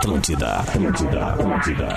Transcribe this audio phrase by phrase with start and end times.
[0.00, 1.88] Atlântida, Atlântida, Atlântida.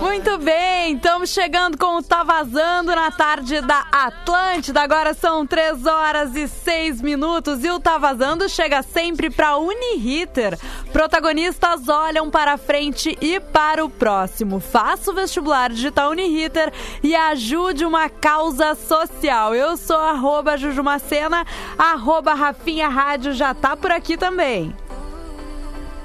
[0.00, 4.80] Muito bem, estamos chegando com o Tá Vazando na tarde da Atlântida.
[4.80, 10.58] Agora são 3 horas e 6 minutos e o Tá Vazando chega sempre para Uniriter.
[10.94, 14.60] Protagonistas olham para frente e para o próximo.
[14.60, 19.54] Faça o vestibular digital Uniriter e ajude uma causa social.
[19.54, 21.46] Eu sou arroba Jujumacena,
[21.76, 24.74] arroba Rafinha Rádio já tá por aqui também.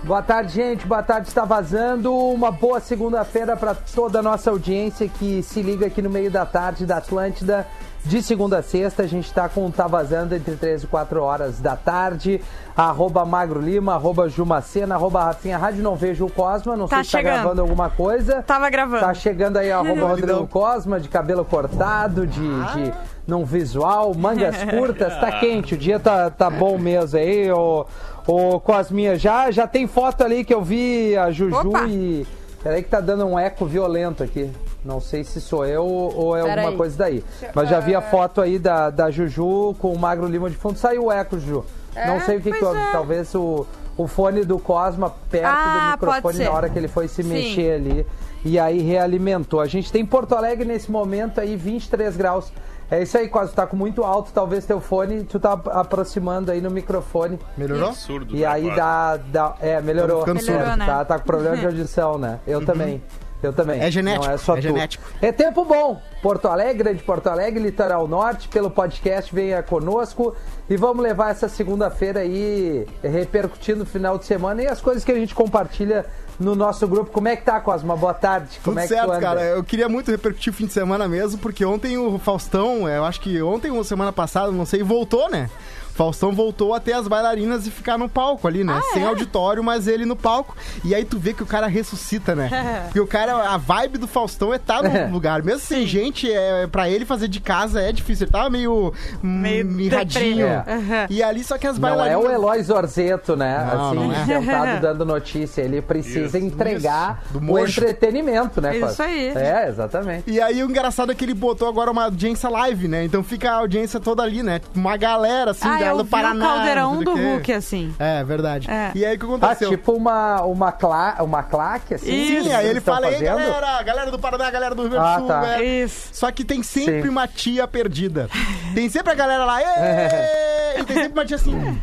[0.08, 0.88] Boa tarde, gente.
[0.88, 2.16] Boa tarde, está vazando.
[2.16, 6.46] Uma boa segunda-feira para toda a nossa audiência que se liga aqui no meio da
[6.46, 7.68] tarde da Atlântida.
[8.06, 11.22] De segunda a sexta, a gente está com o Tá Vazando entre 3 e 4
[11.22, 12.40] horas da tarde.
[12.74, 15.84] Arroba Magro Lima, arroba Jumacena, arroba Rafinha Rádio.
[15.84, 17.34] Não vejo o Cosma, não Tá sei se tá chegando.
[17.34, 18.42] gravando alguma coisa.
[18.44, 19.02] Tava gravando.
[19.02, 22.94] Tá chegando aí arroba Rodrigo Cosma, de cabelo cortado, de, de
[23.28, 25.14] num visual, mangas curtas.
[25.20, 27.86] Tá quente, o dia tá, tá bom mesmo aí, ô,
[28.28, 29.18] ô Cosminha.
[29.18, 31.86] Já, já tem foto ali que eu vi a Juju Opa.
[31.88, 32.26] e...
[32.62, 34.52] Peraí que tá dando um eco violento aqui.
[34.84, 36.78] Não sei se sou eu ou é Pera alguma aí.
[36.78, 37.24] coisa daí.
[37.54, 40.78] Mas já vi a foto aí da, da Juju com o Magro Lima de fundo.
[40.78, 41.64] Saiu o eco, Juju.
[41.96, 42.80] Não sei o que, que houve.
[42.80, 42.92] é.
[42.92, 43.66] Talvez o,
[43.98, 47.30] o fone do Cosma perto Ah, do microfone na hora que ele foi se Sim.
[47.30, 48.06] mexer ali.
[48.46, 49.60] E aí realimentou.
[49.60, 52.52] A gente tem Porto Alegre nesse momento aí, 23 graus.
[52.90, 56.62] É isso aí, quase tá com muito alto, talvez teu fone, tu tá aproximando aí
[56.62, 57.38] no microfone.
[57.58, 57.90] Melhorou?
[57.90, 58.34] Absurdo.
[58.34, 58.78] E né, aí quase.
[58.78, 59.56] dá, dá.
[59.60, 60.20] É, melhorou.
[60.20, 60.60] Tá ficando surdo.
[60.60, 60.86] Melhorou, né?
[60.86, 62.40] Tá, tá com problema de audição, né?
[62.48, 63.02] Eu também.
[63.42, 63.80] Eu também.
[63.80, 64.64] É genético, Não é só é tu.
[64.64, 65.04] genético.
[65.22, 66.02] É tempo bom.
[66.22, 70.36] Porto Alegre, Grande Porto Alegre, Litoral Norte, pelo podcast, venha conosco.
[70.70, 75.12] E vamos levar essa segunda-feira aí repercutindo o final de semana e as coisas que
[75.12, 76.06] a gente compartilha
[76.40, 77.12] no nosso grupo.
[77.12, 77.96] Como é que tá, Cosma?
[77.96, 78.60] Boa tarde.
[78.64, 79.20] Como Tudo é que tu certo, anda?
[79.22, 79.42] cara.
[79.44, 83.22] Eu queria muito repercutir o fim de semana mesmo, porque ontem o Faustão, eu acho
[83.22, 85.50] que ontem ou semana passada, não sei, voltou, né?
[85.98, 88.78] Faustão voltou a ter as bailarinas e ficar no palco ali, né?
[88.78, 89.08] Ah, Sem é?
[89.08, 90.56] auditório, mas ele no palco.
[90.86, 92.50] E aí tu vê que o cara ressuscita, né?
[92.86, 95.42] Porque o cara, a vibe do Faustão é estar no lugar.
[95.42, 98.26] Mesmo sem gente, é, pra ele fazer de casa é difícil.
[98.26, 98.94] Ele tava meio,
[99.24, 100.46] hum, Meio mirradinho.
[100.48, 101.08] Aham.
[101.10, 102.26] E ali só que as Não é bailarinas...
[102.26, 103.68] o Eloy Zorzeto, né?
[103.74, 104.26] Não, assim, não é.
[104.26, 105.62] sentado dando notícia.
[105.64, 107.40] Ele precisa Isso, entregar isso.
[107.40, 109.30] Do o entretenimento, né, Isso aí.
[109.30, 110.30] É, exatamente.
[110.30, 113.04] E aí o engraçado é que ele botou agora uma audiência live, né?
[113.04, 114.62] Então fica a audiência toda ali, né?
[114.76, 116.46] Uma galera, assim, ah, do vi Paraná.
[116.46, 117.16] o caldeirão do.
[117.16, 117.96] Hulk, assim.
[118.00, 118.70] É, verdade.
[118.70, 118.92] É.
[118.96, 119.70] E aí o que Ah, aconteceu?
[119.70, 122.12] tipo uma, uma, clá, uma claque, assim?
[122.12, 122.44] Isso.
[122.50, 123.38] Sim, aí ele fala, aí fazendo?
[123.38, 125.42] galera, galera do Paraná, galera do Rio Grande do Ah, Sul, tá.
[125.42, 125.64] galera.
[125.64, 126.10] Isso.
[126.14, 127.10] Só que tem sempre Sim.
[127.10, 128.30] uma tia perdida.
[128.74, 129.60] Tem sempre a galera lá,
[130.78, 131.82] e tem sempre uma tia assim,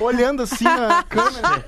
[0.00, 1.64] olhando assim na câmera.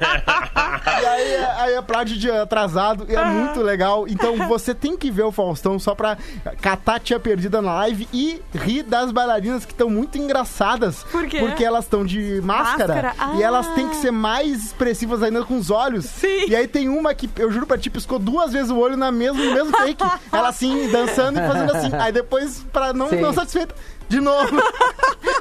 [1.02, 4.06] e aí, aí aplaude de atrasado, e é muito legal.
[4.08, 6.16] Então você tem que ver o Faustão só pra
[6.60, 11.04] catar a tia perdida na live e rir das bailarinas que estão muito engraçadas.
[11.04, 11.38] Por quê?
[11.38, 13.46] Porque elas estão de máscara, Máscara, e ah.
[13.46, 16.06] elas têm que ser mais expressivas ainda com os olhos.
[16.06, 16.48] Sim.
[16.48, 19.12] E aí tem uma que, eu juro pra ti, piscou duas vezes o olho na
[19.12, 20.04] mesmo, no mesmo take.
[20.32, 21.90] Ela assim, dançando e fazendo assim.
[21.94, 23.20] Aí depois, pra não, Sim.
[23.20, 23.74] não satisfeita,
[24.08, 24.56] de novo.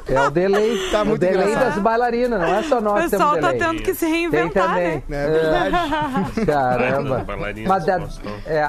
[0.08, 0.90] É o delay.
[0.90, 1.74] Tá o muito delay engraçado.
[1.74, 4.10] das bailarinas, não é só O nós que pessoal temos tá tendo que se Tem
[4.12, 5.02] reinventar, também.
[5.08, 5.24] né?
[5.26, 6.40] É verdade.
[6.46, 7.26] Caramba.
[7.66, 8.32] Mas da, Faustão.
[8.46, 8.68] é,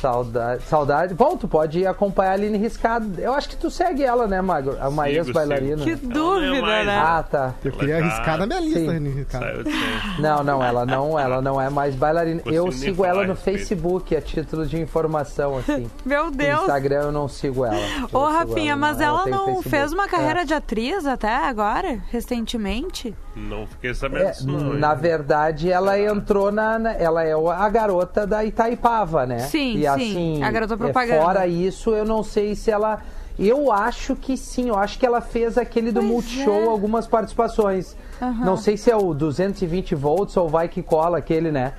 [0.00, 1.14] saudade, saudade.
[1.14, 3.20] Bom, tu pode ir acompanhar a Aline Riscado.
[3.20, 4.76] Eu acho que tu segue ela, né, Magro?
[4.80, 5.82] A uma ex-bailarina.
[5.84, 6.96] Que é dúvida, mais, né?
[6.98, 7.54] Ah, tá.
[7.64, 9.72] Eu queria tá- arriscar na minha lista, de sempre.
[10.18, 12.42] Não, não, ela não, ela não é mais bailarina.
[12.46, 13.58] Eu sigo ela no respeito.
[13.58, 15.90] Facebook, a título de informação, assim.
[16.04, 16.60] Meu No Deus.
[16.62, 17.76] Instagram eu não sigo ela.
[18.12, 19.68] Ô, Rafinha, ela, mas ela tem não Facebook.
[19.70, 20.44] fez uma carreira É.
[20.44, 23.14] de atriz até agora, recentemente?
[23.36, 24.74] Não fiquei sabendo É, disso, não.
[24.74, 29.38] na verdade, ela entrou na, na- Ela é a garota da Itaipava, né?
[29.40, 31.22] Sim, e, sim, assim, a garota é, propaganda.
[31.22, 33.00] Fora isso, eu não sei se ela.
[33.38, 36.68] Eu acho que sim, eu acho que ela fez aquele do Pois Multishow é.
[36.68, 37.96] algumas participações.
[38.44, 41.72] Não sei se é o 220 volts ou vai que cola aquele, né?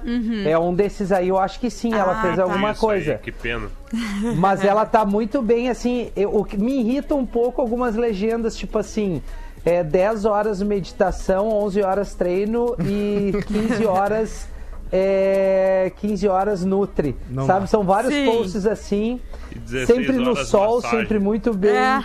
[0.46, 2.20] É um desses aí, eu acho que sim, ela Uhum.
[2.20, 2.44] Ah, fez tá.
[2.44, 3.12] alguma Isso coisa.
[3.14, 3.68] Aí, que pena.
[4.38, 6.12] Mas ela tá muito bem, assim.
[6.16, 9.22] eu- o que me irrita um pouco algumas legendas, tipo assim.
[9.64, 14.48] É 10 horas meditação, 11 horas treino e 15 horas.
[14.92, 17.16] É, 15 horas Nutri.
[17.30, 17.68] Não sabe?
[17.70, 18.26] São vários Sim.
[18.26, 19.20] posts assim.
[19.60, 21.00] 16 Sempre no sol, massagem.
[21.00, 21.72] sempre muito bem.
[21.72, 22.04] É.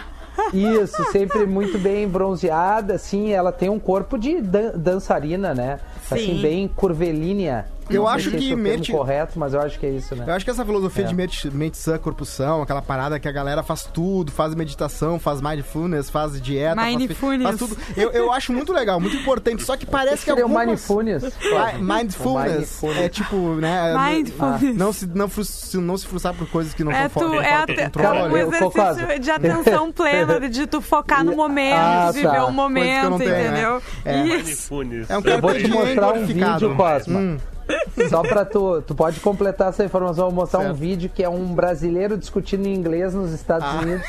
[0.55, 3.31] Isso, sempre muito bem bronzeada, assim.
[3.32, 5.79] Ela tem um corpo de dan- dançarina, né?
[6.11, 6.43] Assim, Sim.
[6.43, 7.67] bem curvilínea.
[7.90, 9.87] Eu Não acho sei se que é o termo mente- correto, mas eu acho que
[9.87, 10.25] é isso, né?
[10.26, 11.06] Eu acho que essa filosofia É.
[11.08, 15.19] de mente, mente sã, corpo são, aquela parada que a galera faz tudo, faz meditação,
[15.19, 17.42] faz mindfulness, faz dieta, faz, Mindfulness.
[17.48, 17.76] faz tudo.
[17.96, 20.66] Eu, eu acho muito legal, muito importante, só que parece que algumas...
[20.66, 21.22] mindfulness.
[21.22, 21.31] Mi-
[21.82, 23.00] Mindfulness, Mindfulness.
[23.02, 23.94] é tipo, né?
[23.96, 24.76] Mindfulness.
[24.76, 27.46] Não se, não, frus- não se frustrar por coisas que não É, são tu, fora
[27.46, 28.32] é Cara, controle.
[28.32, 32.28] um exercício de atenção plena, de tu focar no momento, Ah, de tá.
[32.31, 33.46] viver o eu momento, não tenho, né?
[33.50, 33.82] entendeu?
[34.04, 34.22] É.
[34.26, 34.75] Isso.
[34.75, 35.10] Mindfulness.
[35.10, 37.19] É um Eu vou te mostrar um vídeo, Cosma.
[37.19, 37.36] Hum.
[38.08, 40.76] Só pra tu, tu pode completar essa informação, eu vou mostrar um Certo.
[40.76, 43.81] vídeo que é um brasileiro discutindo em inglês nos Estados Ah.
[43.82, 44.06] Unidos.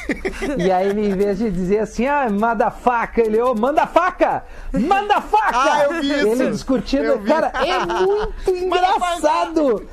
[0.58, 4.44] E aí ele, em vez de dizer assim, ah, manda faca, ele, ô, manda faca!
[4.74, 5.52] Manda faca!
[5.54, 6.28] Ah, eu vi isso.
[6.44, 7.28] Ele discutindo, Eu vi.
[7.28, 9.88] cara, é muito engraçado!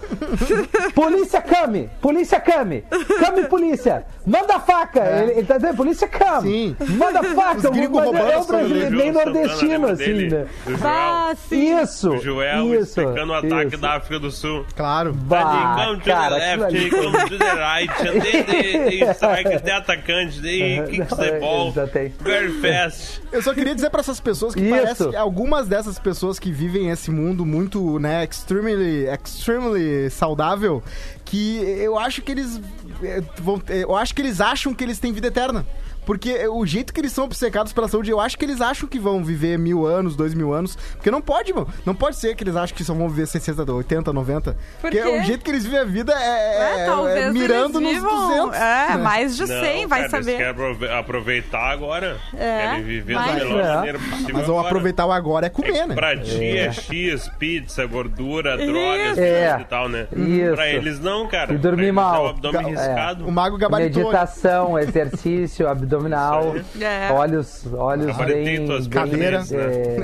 [0.95, 1.91] polícia come!
[2.01, 2.85] Polícia come!
[3.25, 4.05] Come polícia!
[4.27, 5.01] Manda faca!
[5.23, 6.49] Ele, ele tá dizendo, polícia come!
[6.49, 6.77] Sim.
[6.97, 7.69] Manda faca!
[7.69, 10.47] É coisas brasileiro, bem nordestino, assim, né?
[10.85, 11.81] Ah, sim.
[11.81, 12.11] Isso!
[12.11, 13.33] O Joel isso, explicando
[13.67, 13.77] isso.
[13.79, 14.65] da África do Sul.
[14.77, 15.13] Claro.
[15.13, 18.43] Bah, They come to cara, the left, ali- they come to the right, and they,
[18.45, 22.13] they, they strike the atacante, they the ball tem.
[22.21, 23.21] very fast.
[23.33, 24.71] Eu só queria dizer pra essas pessoas que Isso.
[24.71, 30.83] parece que algumas dessas pessoas que vivem esse mundo muito, né, extremely, extremely saudável,
[31.25, 32.61] que eu acho que eles
[33.03, 33.23] eh,
[33.69, 35.67] eh, eu acho que eles acham que eles têm vida eterna.
[36.09, 38.99] Porque o jeito que eles são obcecados pela saúde, eu acho que eles acham que
[38.99, 40.75] vão viver mil anos, dois mil anos.
[40.95, 41.69] Porque não pode, mano.
[41.85, 44.53] Não pode ser que eles acham que só vão viver 60, 80, 90.
[44.81, 47.79] Por porque o jeito que eles vivem a vida é, É, é- talvez é mirando
[47.79, 48.57] eles nos vivam, 200.
[48.57, 48.97] É, né?
[48.97, 50.37] mais de Não, 100, vai cara, Eles saber.
[50.39, 52.17] querem aprove- aproveitar agora.
[52.35, 53.75] É, Querem viver mas- da melhor É.
[53.75, 54.67] maneira possível Mas o agora.
[54.67, 55.95] aproveitar o agora é comer, né?
[55.95, 59.59] Pra é X, pizza, gordura, drogas É.
[59.61, 60.07] e tal, né?
[60.17, 60.55] Isso.
[60.55, 61.53] Pra eles não, cara.
[61.53, 62.15] E dormir eles mal.
[62.17, 62.69] É o abdômen É.
[62.71, 63.27] riscado.
[63.27, 64.05] O mago gabaritou.
[64.05, 65.69] Meditação, exercício
[65.99, 67.13] abdominal, É.
[67.13, 69.97] olhos, olhos Gabaritei bem, bem cadeiras, é,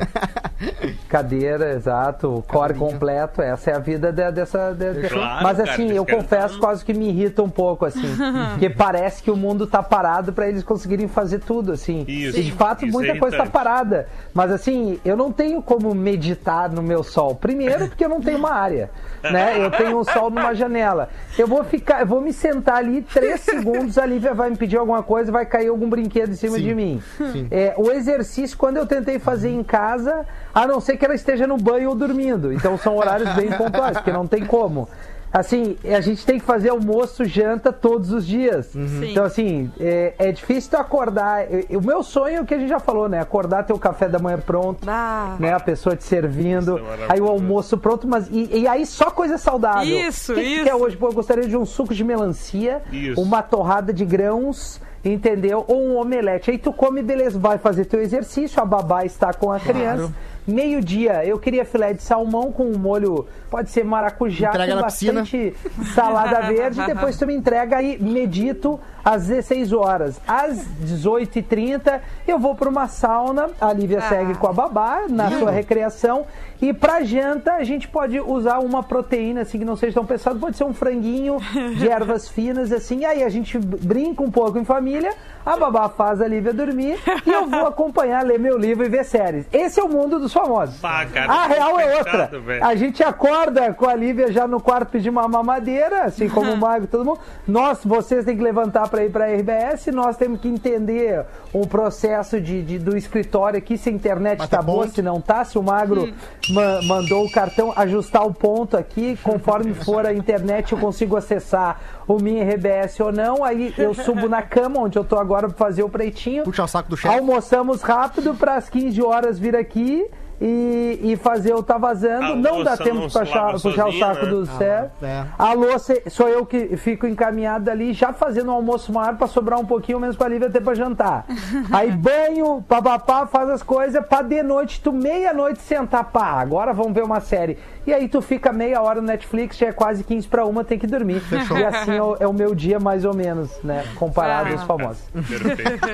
[1.09, 3.41] cadeira, exato, core completo.
[3.43, 4.73] Essa é a vida de- dessa.
[4.73, 8.03] de- Claro, Mas cara, assim, eles eu confesso quase que me irrita um pouco assim,
[8.53, 12.05] porque parece que o mundo tá parado para eles conseguirem fazer tudo assim.
[12.09, 14.07] Isso, e de fato isso muita é coisa tá parada.
[14.33, 17.35] Mas assim, eu não tenho como meditar no meu sol.
[17.35, 18.91] Primeiro porque eu não tenho uma área,
[19.31, 19.65] né?
[19.65, 21.09] Eu tenho um sol numa janela.
[21.39, 24.77] Eu vou ficar, eu vou me sentar ali três segundos, a Lívia vai me pedir
[24.77, 27.03] alguma coisa, vai cair algum brinquedo em cima Sim, de mim.
[27.17, 27.49] sim.
[27.51, 31.47] É, o exercício, quando eu tentei fazer em casa, a não ser que ela esteja
[31.47, 32.53] no banho ou dormindo.
[32.53, 34.89] Então são horários bem pontuais, porque não tem como.
[35.37, 38.67] Assim, a gente tem que fazer almoço, janta todos os dias.
[38.67, 39.11] Sim.
[39.11, 41.47] Então, assim, é, é difícil tu acordar.
[41.71, 43.19] O meu sonho é o que a gente já falou, né?
[43.21, 45.35] Acordar, ter o café da manhã pronto, Ah.
[45.41, 45.53] né?
[45.53, 49.37] A pessoa te servindo, é aí o almoço pronto, mas e, e aí só coisa
[49.37, 49.83] saudável.
[50.09, 50.61] Isso, o que que isso.
[50.61, 50.97] tu quer hoje?
[50.97, 53.21] Pô, eu gostaria de um suco de melancia, Isso.
[53.21, 55.65] uma torrada de grãos, entendeu?
[55.67, 56.53] Ou um omelete.
[56.53, 60.13] Aí tu come, beleza, vai fazer teu exercício, a babá está com a criança.
[60.47, 64.87] Meio-dia, eu queria filé de salmão com um molho, pode ser maracujá, Entrega com na
[64.87, 65.21] piscina.
[65.21, 65.55] bastante
[65.95, 66.85] salada verde.
[66.87, 70.21] Depois tu me entrega aí, medito às 16 horas.
[70.27, 73.51] Às 18h30, eu vou para uma sauna.
[73.61, 74.09] A Lívia Ah.
[74.09, 76.27] segue com a babá na sua recreação.
[76.63, 80.39] E pra janta, a gente pode usar uma proteína, assim, que não seja tão pesado.
[80.39, 81.37] Pode ser um franguinho
[81.77, 83.05] de ervas finas, assim.
[83.05, 85.13] Aí a gente brinca um pouco em família.
[85.45, 86.99] A babá faz a Lívia dormir.
[87.27, 89.47] E eu vou acompanhar, ler meu livro e ver séries.
[89.53, 90.79] Esse é o mundo dos famosos.
[90.81, 92.27] Pá, cara, a real é outra.
[92.41, 92.65] velho.
[92.65, 96.57] A gente acorda com a Lívia já no quarto pedir uma mamadeira, assim como o
[96.65, 97.19] Mago, todo mundo.
[97.47, 101.67] Nós, vocês têm que levantar para ir para a RBS, nós temos que entender o
[101.67, 105.45] processo de, de- do escritório aqui, se a internet Bater tá boa, se não tá,
[105.45, 106.13] se o Magro
[106.51, 111.81] ma- mandou o cartão ajustar o ponto aqui, conforme for a internet eu consigo acessar
[112.07, 115.57] o minha RBS ou não, aí eu subo na cama, onde eu tô agora para
[115.57, 116.45] fazer o pretinho.
[116.45, 117.13] Puxa o saco do chefe.
[117.13, 120.07] Almoçamos rápido para as 15 horas vir aqui
[120.47, 122.33] e, e fazer o Tá Vazando.
[122.33, 124.31] A não dá tempo de puxar, o saco né?
[124.31, 124.91] do Zé.
[125.03, 125.25] é.
[125.39, 129.59] A louça sou eu que fico encaminhado ali, já fazendo um almoço maior para sobrar
[129.59, 131.25] um pouquinho menos para Lívia ter para jantar.
[131.73, 136.93] Aí banho, papapá, faz as coisas para de noite, tu meia-noite sentar, pá, agora vamos
[136.93, 137.57] ver uma série.
[137.87, 140.79] E aí tu fica meia hora no Netflix, já é quase 15 para uma, tem
[140.79, 141.23] que dormir.
[141.31, 144.53] E assim é o, é o meu dia mais ou menos, né, comparado Ah.
[144.53, 145.03] aos famosos.
[145.13, 145.85] Perfeito.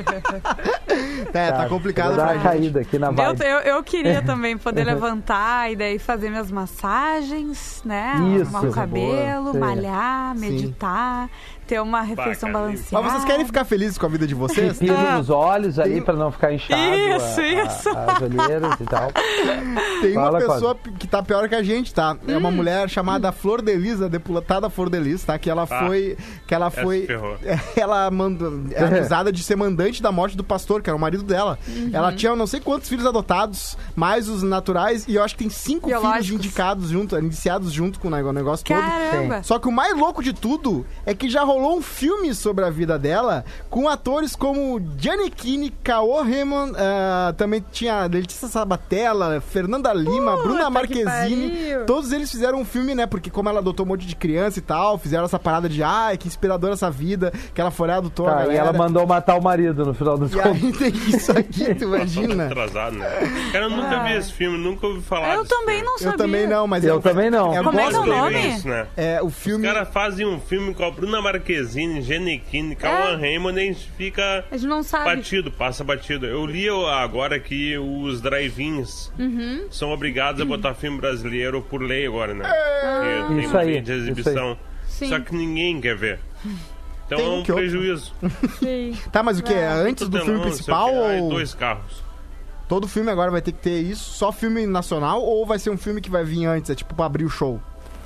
[1.33, 2.43] É, tá complicado pra uma gente.
[2.43, 3.41] caída aqui na Eu, vibe.
[3.45, 8.15] eu, eu queria também poder levantar e daí fazer minhas massagens, né?
[8.35, 8.55] Isso.
[8.57, 9.59] Arrumar o cabelo, boa.
[9.59, 11.31] malhar, meditar.
[11.71, 12.67] Ter uma refeição Bacana.
[12.73, 13.05] balanceada.
[13.05, 14.79] Mas vocês querem ficar felizes com a vida de vocês?
[14.79, 15.19] Pino Ah.
[15.19, 17.89] nos olhos Tem- pra não ficar inchado Isso, a- a- isso.
[17.91, 19.13] as olheiras e tal.
[20.01, 22.17] Tem uma Fala, pessoa que tá pior que a gente, tá?
[22.27, 22.39] É Hum.
[22.39, 25.39] uma mulher chamada Flor de Lis, a deputada Flor de Lis, tá?
[25.39, 25.87] Que ela Ah.
[25.87, 26.17] foi.
[26.47, 27.07] Que ela foi.
[27.07, 27.37] ferrou.
[27.77, 28.65] Ela mandou.
[28.73, 31.57] É acusada de ser mandante da morte do pastor, que era o marido dela.
[31.69, 31.91] Uhum.
[31.93, 35.51] Ela tinha não sei quantos filhos adotados, mais os naturais, e eu acho que tem
[35.51, 38.81] cinco filhos indicados junto, iniciados junto com o negócio todo.
[38.81, 39.43] Caramba!
[39.43, 42.71] Só que o mais louco de tudo é que já rolou um filme sobre a
[42.71, 49.93] vida dela com atores como Gianni Kini, Caô Raymond, ah, também tinha Letícia Sabatella, Fernanda
[49.93, 51.53] Lima, Bruna que Marquezine.
[51.87, 53.07] Todos eles fizeram um filme, né?
[53.07, 56.17] Porque como ela adotou um monte de criança e tal, fizeram essa parada de ai,
[56.17, 59.43] que inspiradora essa vida, que ela foi adotou a Tá, e ela mandou matar o
[59.43, 60.51] marido no final dos E contos.
[60.63, 62.47] aí tem isso aqui, tu imagina?
[62.47, 63.07] Atrasado, né?
[63.53, 65.83] Cara, eu nunca vi esse filme, nunca ouvi falar Eu também filme.
[65.83, 66.13] não sabia.
[66.13, 67.53] Eu também não, mas Eu é, também não.
[67.57, 68.49] É Como é que é o nome?
[68.49, 68.87] Isso, né?
[68.97, 69.67] É, o Os filme.
[69.67, 71.50] caras fazem um filme com a Bruna Marquezine,
[72.03, 75.05] Genequine, Cauã Raymond e a gente fica A gente não sabe.
[75.17, 76.27] batido, passa batido.
[76.27, 79.67] Eu li agora que os drive-ins Uhum.
[79.71, 82.45] são obrigados a botar filme brasileiro por lei agora, né?
[82.49, 83.21] É.
[83.21, 84.57] Porque tem Isso aí, de exibição.
[84.87, 85.09] Sim.
[85.09, 86.21] Só que ninguém quer ver.
[87.07, 88.13] Então Tem é um que prejuízo.
[88.59, 88.97] Sim.
[89.11, 89.53] Tá, mas o que?
[89.53, 90.95] É antes do filme principal quê.
[91.07, 91.31] Ai, ou.
[91.31, 92.03] dois carros.
[92.69, 94.13] Todo filme agora vai ter que ter isso?
[94.13, 96.71] Só filme nacional ou vai ser um filme que vai vir antes?
[96.71, 97.61] É tipo pra abrir o show?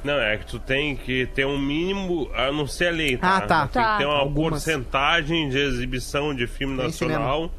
[0.04, 3.38] Não, é que tu tem que ter um mínimo, a não ser a lei, tá?
[3.38, 3.66] Ah, tá.
[3.66, 3.92] Tem Tá.
[3.92, 4.62] que ter uma Algumas.
[4.62, 7.50] porcentagem de exibição de filme Tem nacional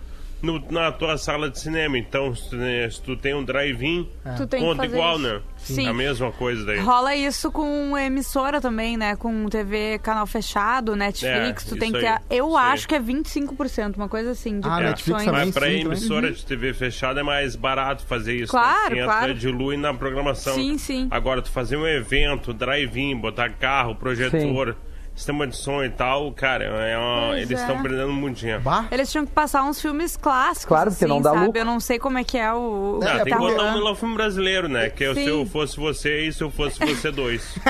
[0.41, 1.97] no- na tua sala de cinema.
[1.97, 4.07] Então, se tu, né, se tu tem um drive-in,
[4.49, 5.23] que conta igual, isso.
[5.27, 5.41] né?
[5.57, 5.87] Sim.
[5.87, 6.79] A mesma coisa daí.
[6.79, 9.15] Rola isso com emissora também, né?
[9.15, 12.05] Com TV canal fechado, Netflix, É, tu tem que.
[12.05, 12.71] aí, eu isso aí.
[12.73, 15.25] acho que é 25%, uma coisa assim, de Ah, Netflix produções.
[15.25, 15.45] também.
[15.45, 15.85] Mas pra sim, também.
[15.85, 18.51] emissora de TV fechada é mais barato fazer isso.
[18.51, 19.03] Claro, né?
[19.03, 19.33] Claro.
[19.33, 20.53] dilui na programação.
[20.53, 21.07] Sim, sim.
[21.09, 24.75] Agora, tu fazer um evento, drive-in, botar carro, projetor,
[25.15, 27.62] sistema de som e tal, cara, é uma- Pois eles é.
[27.62, 28.62] estão perdendo muito dinheiro.
[28.62, 28.86] Bah?
[28.91, 31.45] Eles tinham que passar uns filmes clássicos, Claro, porque assim, não dá sabe?
[31.45, 31.60] lucro.
[31.62, 32.98] Eu não sei como é que é o...
[32.98, 34.89] o Não, É, que tem tá que botar um filme brasileiro, né?
[34.89, 35.24] Que é o Sim.
[35.24, 37.55] Se Eu Fosse Você e Se Eu Fosse Você Dois.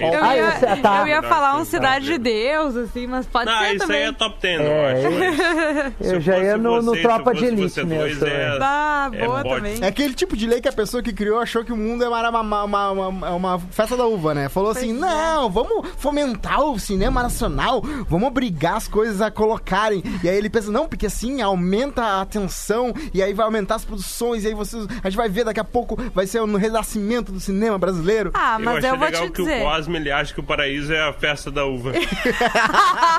[0.00, 1.00] Eu Ah, ia, esse- tá.
[1.00, 2.18] eu ia falar um Não, Cidade de.
[2.18, 4.02] Deus, assim, mas pode Não, ser isso também.
[4.04, 5.94] aí é top 10, É, eu acho.
[6.14, 8.26] Eu já ia no, no Você, Tropa Se de Eu Elite mesmo.
[8.26, 9.78] É- Ah, É, boa também.
[9.82, 12.30] É aquele tipo de lei que a pessoa que criou achou que o mundo era
[12.30, 14.48] uma, uma, uma, uma- uma festa da uva, né?
[14.48, 14.92] Falou assim: é.
[14.98, 20.02] não, vamos fomentar o cinema nacional, vamos obrigar as coisas a colocarem.
[20.22, 23.84] E aí ele pensa: não, porque assim aumenta a atenção, e aí vai aumentar as
[23.84, 27.32] produções, e aí vocês, a gente vai ver daqui a pouco, vai ser no renascimento
[27.32, 28.30] do cinema brasileiro.
[28.34, 29.60] Ah, Eu mas achei eu, vou legal te que dizer.
[29.60, 31.92] o Cosme ele acha que o paraíso é a festa da uva.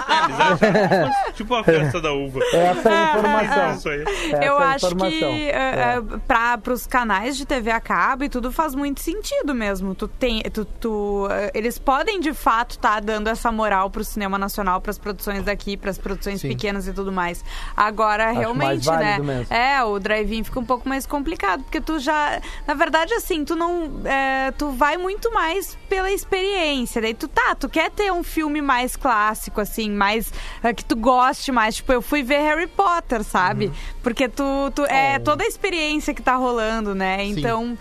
[0.05, 2.39] É, Eles acham tipo a festa da uva.
[2.53, 3.75] Essa é a É informação.
[3.75, 4.01] isso aí.
[4.01, 5.09] Essa eu é acho informação.
[5.33, 5.99] que É.
[5.99, 6.19] uh,
[6.61, 9.93] para os canais de TV a cabo e tudo faz muito sentido mesmo.
[9.95, 14.37] Tu tem, tu, tu, eh, eles podem de fato estar dando essa moral pro cinema
[14.37, 16.49] nacional, para as produções daqui, para as produções Sim.
[16.49, 17.43] pequenas e tudo mais.
[17.75, 19.17] Agora mais realmente, né?
[19.17, 19.53] mesmo.
[19.53, 23.55] É, o drive-in fica um pouco mais complicado porque tu já, na verdade, assim, tu
[23.55, 27.01] não, é, tu vai muito mais pela experiência.
[27.01, 30.95] Daí tu tá, tu quer ter um filme mais clássico, assim, mais é, que tu
[30.95, 31.75] goste mais.
[31.77, 33.71] Tipo, eu fui ver Harry Potter, sabe?
[34.03, 37.25] Porque tu, tu é toda a experiência que tá rolando, né?
[37.25, 37.75] Então,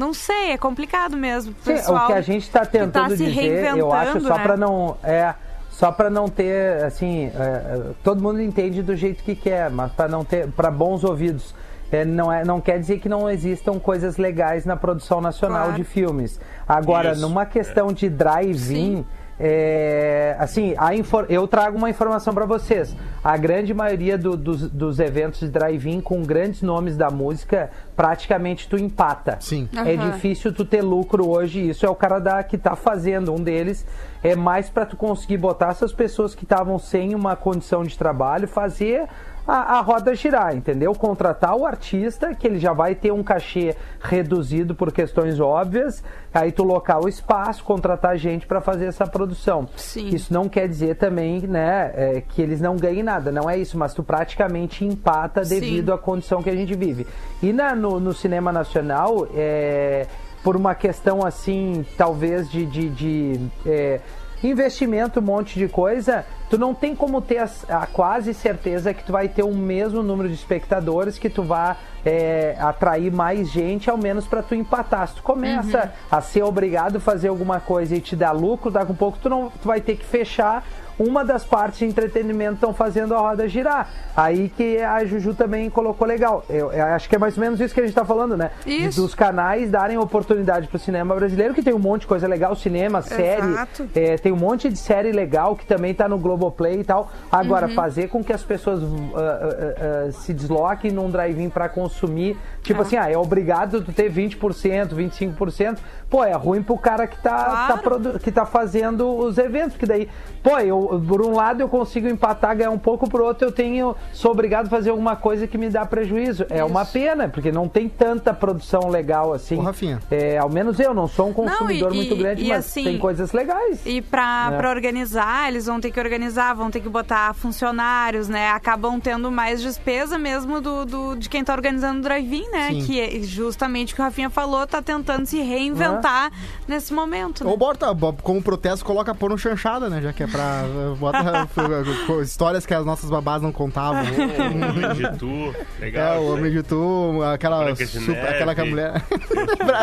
[0.00, 1.54] não sei, é complicado mesmo.
[1.62, 4.42] Sim, Pessoal o que a gente está tá tentando se dizer, eu acho, só né?
[4.42, 4.96] para não.
[5.04, 5.34] É,
[5.70, 9.92] só para não ter, assim, é, é, todo mundo entende do jeito que quer, mas
[9.92, 11.54] para não ter, para bons ouvidos.
[11.92, 15.76] É, não, é, não quer dizer que não existam coisas legais na produção nacional Claro.
[15.76, 16.40] de filmes.
[16.66, 19.06] Agora, Isso, numa questão de drive-in, Sim.
[19.42, 22.94] É, assim, a infor- eu trago uma informação para vocês.
[23.24, 28.68] A grande maioria do- dos, dos eventos de drive-in com grandes nomes da música, praticamente
[28.68, 29.38] tu empata.
[29.40, 29.68] Sim.
[29.74, 30.10] É Aham.
[30.10, 31.68] difícil tu ter lucro hoje.
[31.70, 33.32] Isso é o cara da, que tá fazendo.
[33.32, 33.86] Um deles
[34.22, 38.46] é mais para tu conseguir botar essas pessoas que estavam sem uma condição de trabalho,
[38.46, 39.06] fazer
[39.46, 40.92] a, a roda girar, entendeu?
[40.94, 46.52] Contratar o artista, que ele já vai ter um cachê reduzido por questões óbvias, aí
[46.52, 49.68] tu locar o espaço, contratar gente para fazer essa produção.
[49.76, 50.08] Sim.
[50.08, 53.76] Isso não quer dizer também, né, é, que eles não ganhem nada, não é isso,
[53.76, 55.60] mas tu praticamente empata Sim.
[55.60, 57.06] devido à condição que a gente vive.
[57.42, 60.06] E na- no, no cinema nacional, é,
[60.42, 64.00] por uma questão assim, talvez de, de, de, é,
[64.42, 69.04] investimento, um monte de coisa, tu não tem como ter a, a quase certeza que
[69.04, 73.90] tu vai ter o mesmo número de espectadores, que tu vai é, atrair mais gente,
[73.90, 75.08] ao menos para tu empatar.
[75.08, 75.90] Se tu começa Uhum.
[76.10, 79.18] a ser obrigado a fazer alguma coisa e te dar lucro, daqui a um pouco
[79.18, 80.64] tu, não, tu vai ter que fechar
[81.00, 83.88] uma das partes de entretenimento estão fazendo a roda girar.
[84.14, 86.44] Aí que a Juju também colocou legal.
[86.48, 88.50] Eu, eu acho que é mais ou menos isso que a gente tá falando, né?
[88.66, 89.00] Isso.
[89.00, 93.00] Dos canais darem oportunidade pro cinema brasileiro, que tem um monte de coisa legal, cinema,
[93.00, 93.54] série,
[93.94, 97.10] é, tem um monte de série legal que também tá no Globoplay e tal.
[97.32, 97.74] Agora, Uhum.
[97.74, 102.82] fazer com que as pessoas ah, ah, ah, se desloquem num drive-in pra consumir, tipo
[102.82, 105.78] assim, ah, é obrigado tu ter 20%, 25%,
[106.08, 108.00] pô, é ruim pro cara que tá, Claro.
[108.12, 110.08] tá que tá fazendo os eventos, que daí,
[110.42, 113.94] pô, eu, por um lado eu consigo empatar, ganhar um pouco, por outro eu tenho,
[114.12, 116.46] sou obrigado a fazer alguma coisa que me dá prejuízo.
[116.50, 119.56] É uma pena, porque não tem tanta produção legal assim.
[119.58, 120.00] Ô, Rafinha.
[120.10, 122.98] É, ao menos eu não sou um consumidor e- muito grande, e mas assim, tem
[122.98, 123.80] coisas legais.
[123.84, 124.56] E pra, É.
[124.56, 128.50] pra organizar, eles vão ter que organizar, vão ter que botar funcionários, né?
[128.50, 132.68] Acabam tendo mais despesa mesmo do, do- de quem tá organizando o drive-in, né?
[132.70, 132.82] Sim.
[132.86, 136.30] Que é justamente o que o Rafinha falou, tá tentando se reinventar
[136.66, 137.44] nesse momento.
[137.44, 137.50] Né?
[137.50, 140.00] Ou bota, bo- como protesto, coloca pôr no chanchada, né?
[140.00, 140.62] Já que é pra.
[140.98, 141.48] Bota
[142.22, 144.02] histórias que as nossas babás não contavam.
[144.02, 146.16] O Homem de Tu, legal.
[146.16, 149.02] É, o Homem de Tu, aquela, super- aquela que a mulher.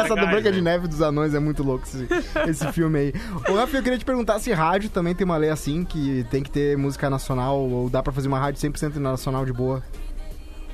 [0.04, 0.72] Essa do Branca de né?
[0.72, 2.08] Neve dos Anões é muito louco esse,
[2.50, 3.14] esse filme aí.
[3.50, 6.44] Ô, Rafa, eu queria te perguntar se rádio também tem uma lei assim, que tem
[6.44, 9.82] que ter música nacional, ou dá pra fazer uma rádio 100% nacional de boa.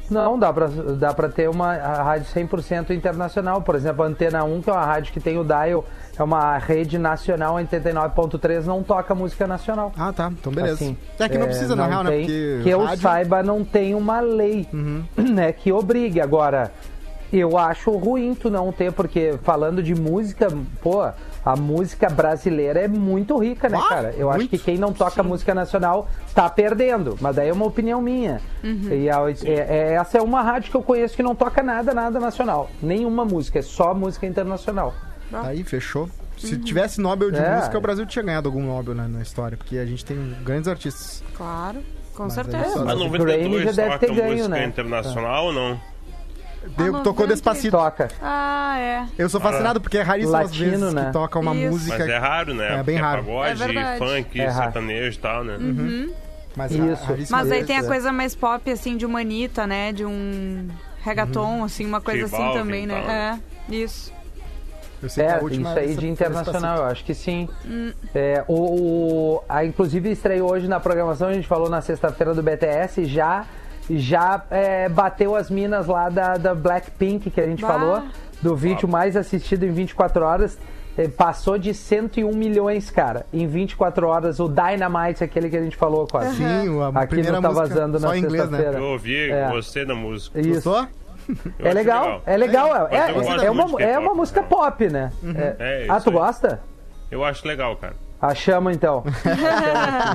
[0.10, 3.62] Não, dá pra, dá pra ter uma rádio 100% internacional.
[3.62, 5.86] Por exemplo, a Antena 1, que é uma rádio que tem o dial,
[6.18, 9.92] é uma rede nacional, 89.3, não toca música nacional.
[9.98, 10.32] Ah, tá.
[10.32, 10.76] Então beleza.
[10.76, 12.12] Assim, é que não é, precisa, na não real, né?
[12.20, 12.60] Porque.
[12.64, 15.04] Que eu rádio- saiba, não tem uma lei Uhum.
[15.18, 16.22] né, que obrigue.
[16.22, 16.72] Agora,
[17.32, 20.48] eu acho ruim tu não ter, porque falando de música,
[20.82, 21.02] pô,
[21.46, 24.14] a música brasileira é muito rica, né, Ah, cara?
[24.16, 24.52] Eu acho muito.
[24.52, 27.18] que quem não toca música nacional tá perdendo.
[27.20, 28.40] Mas daí é uma opinião minha.
[28.64, 31.94] E a- é- é- essa é uma rádio que eu conheço que não toca nada,
[31.94, 32.70] nada nacional.
[32.82, 34.94] Nenhuma música, é só música internacional.
[35.42, 36.10] Tá aí, fechou.
[36.38, 37.56] Se tivesse Nobel de É.
[37.56, 40.68] música, o Brasil tinha ganhado algum Nobel né, na história, porque a gente tem grandes
[40.68, 41.24] artistas.
[41.36, 41.80] Claro,
[42.16, 42.82] com Mas aí certeza.
[42.82, 44.66] A Mas o 92 Grammy já deve ter ganho, música né?
[44.66, 45.80] internacional ou não?
[46.78, 47.28] Deu- Ah, tocou 90.
[47.28, 47.78] Despacito.
[47.78, 48.08] Toca.
[48.22, 49.06] Ah, é.
[49.18, 51.06] Eu sou fascinado porque é raríssimo às Latino, vezes né?
[51.08, 51.72] que toca uma Isso.
[51.72, 51.98] música.
[51.98, 52.66] Mas é raro, né?
[52.66, 53.20] É bem Porque raro.
[53.22, 54.00] É pagode, verdade.
[54.00, 55.58] funk, É sertanejo e tal, né?
[56.56, 56.82] Mas Isso.
[57.04, 57.84] ra- raríssimo Mas aí às tem a é.
[57.84, 59.92] coisa mais pop, assim, de uma Anitta, né?
[59.92, 60.70] De um
[61.04, 62.98] reggaeton, assim, uma coisa assim também, tal.
[62.98, 63.40] né?
[63.70, 64.14] É, isso.
[65.04, 67.48] Eu sei que a É, última isso aí de internacional, eu acho que sim.
[67.66, 67.92] Hum.
[68.16, 68.54] É, o,
[69.36, 73.46] o- a, inclusive estreou hoje na programação, a gente falou na sexta-feira do BTS, já,
[73.90, 77.68] já é, bateu as minas lá da, da Blackpink, que a gente Bah.
[77.68, 78.04] falou,
[78.42, 80.58] do vídeo mais assistido em 24 horas.
[80.98, 84.40] é, Passou de 101 milhões, cara, em 24 horas.
[84.40, 86.36] O Dynamite, aquele que a gente falou quase.
[86.38, 88.58] Sim, a Aqui primeira não tá música vazando só na em inglês, né?
[88.58, 88.78] sexta-feira.
[88.86, 89.50] Eu ouvi, É.
[89.50, 90.40] gostei da música.
[90.40, 90.70] Isso.
[90.70, 90.88] Gostou?
[91.60, 92.88] É acho legal, é legal.
[92.92, 93.10] É, é-
[93.46, 94.48] é muito uma, é uma música né?
[94.50, 95.12] pop, né?
[95.36, 96.16] É- É, ah, tu aí.
[96.16, 96.60] gosta?
[97.12, 97.96] Eu acho legal, cara.
[98.22, 99.04] A chama então.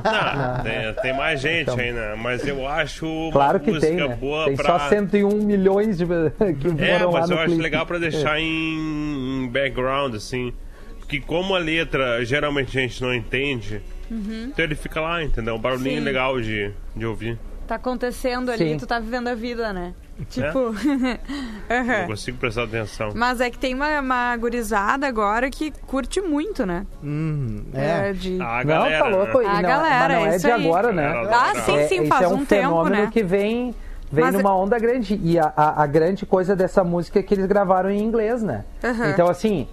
[0.02, 2.14] Não, tem, tem mais gente aí, né?
[2.16, 4.16] Mas eu acho uma Claro que música tem, né?
[4.16, 4.78] boa Tem pra...
[4.78, 7.62] só 101 milhões de que É, foram lá mas no eu acho clipe.
[7.62, 10.52] legal pra deixar em, em background, assim.
[11.00, 15.54] Porque como a letra geralmente a gente não entende, então ele fica lá, entendeu?
[15.54, 15.98] Um barulhinho Uhum.
[16.00, 16.04] Sim.
[16.04, 17.38] legal de, de ouvir.
[17.66, 18.76] Tá acontecendo ali, Sim.
[18.78, 19.92] tu tá vivendo a vida, né?
[20.30, 20.74] Tipo.
[21.70, 22.00] Aham.
[22.00, 23.10] Não consigo prestar atenção.
[23.14, 26.86] Mas é que tem uma, uma gurizada agora que curte muito, né?
[27.02, 28.12] Hum, é.
[28.12, 28.40] de...
[28.40, 29.38] A Não, galera, tá louco.
[29.38, 30.66] A não, galera, mas não é isso de aí.
[30.66, 31.06] agora, né?
[31.30, 33.10] Ah, sim, É, sim, faz é um, um tempo, fenômeno né?
[33.12, 33.74] que vem,
[34.10, 35.20] vem Mas- numa onda grande.
[35.22, 38.64] E a, a- a grande coisa dessa música é que eles gravaram em inglês, né?
[38.82, 39.10] Aham.
[39.10, 39.68] Então, assim,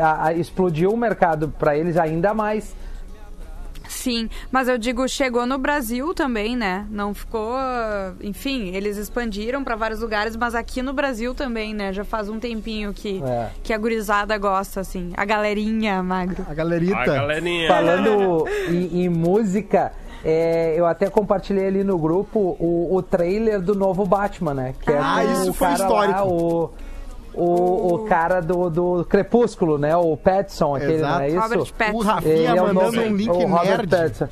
[0.00, 2.74] a- a- explodiu o mercado pra eles ainda mais.
[4.00, 6.86] Sim, mas eu digo, chegou no Brasil também, né?
[6.90, 7.54] Não ficou.
[8.22, 11.92] Enfim, eles expandiram pra vários lugares, mas aqui no Brasil também, né?
[11.92, 13.50] Já faz um tempinho que, É.
[13.62, 15.12] que a gurizada gosta, assim.
[15.18, 16.46] A galerinha, magro.
[16.48, 16.96] A galerita.
[16.98, 17.68] A galerinha.
[17.68, 19.92] Falando em, em música,
[20.24, 24.74] é, eu até compartilhei ali no grupo o, o trailer do novo Batman, né?
[24.80, 26.18] Que é Ah, com isso o foi histórico.
[26.20, 26.70] Lá, o,
[27.34, 29.96] o, o cara do, do Crepúsculo, né?
[29.96, 31.12] O Pattinson, aquele, Exato.
[31.14, 31.40] não é isso?
[31.40, 31.98] Robert Pattinson.
[31.98, 34.28] O Rafinha é o mandando um link o Robert nerd.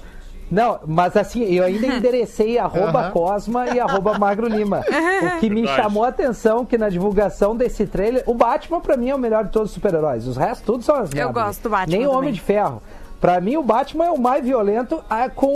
[0.51, 3.11] Não, mas assim, eu ainda enderecei arroba Aham.
[3.11, 4.83] Cosma e arroba Magro Lima.
[5.37, 5.83] O que me Verdade.
[5.83, 9.45] chamou a atenção que na divulgação desse trailer, o Batman pra mim é o melhor
[9.45, 10.27] de todos os super-heróis.
[10.27, 11.35] Os restos tudo são as Eu merdas.
[11.35, 12.81] gosto do Batman Nem o Homem de Ferro.
[13.21, 15.47] Pra mim, o Batman é o mais violento ah, com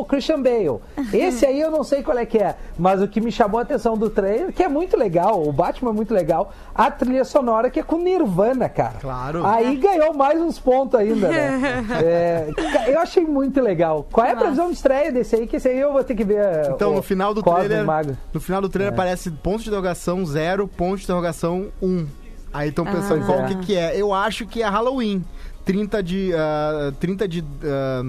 [0.00, 0.78] o Christian Bale.
[1.12, 2.56] Esse aí eu não sei qual é que é.
[2.78, 5.90] Mas o que me chamou a atenção do trailer, que é muito legal, o Batman
[5.90, 8.94] é muito legal, a trilha sonora que é com Nirvana, cara.
[9.00, 9.44] Claro.
[9.46, 11.84] Aí ganhou mais uns pontos ainda, né?
[12.02, 12.48] É,
[12.88, 14.06] eu achei muito legal.
[14.10, 15.46] Qual é a previsão de estreia desse aí?
[15.46, 16.70] Que esse aí eu vou ter que ver.
[16.70, 17.84] Então, o no final do Cosmo trailer.
[17.84, 18.16] Mago.
[18.32, 18.94] No final do trailer É.
[18.94, 21.86] aparece ponto de interrogação 0, ponto de interrogação 1.
[21.86, 22.06] Um.
[22.52, 23.26] Aí estão pensando Ah.
[23.26, 23.96] qual que, que é.
[24.00, 25.24] Eu acho que é Halloween.
[25.64, 26.32] 30 de.
[26.34, 27.44] ah, 30 de.
[27.64, 28.02] ah,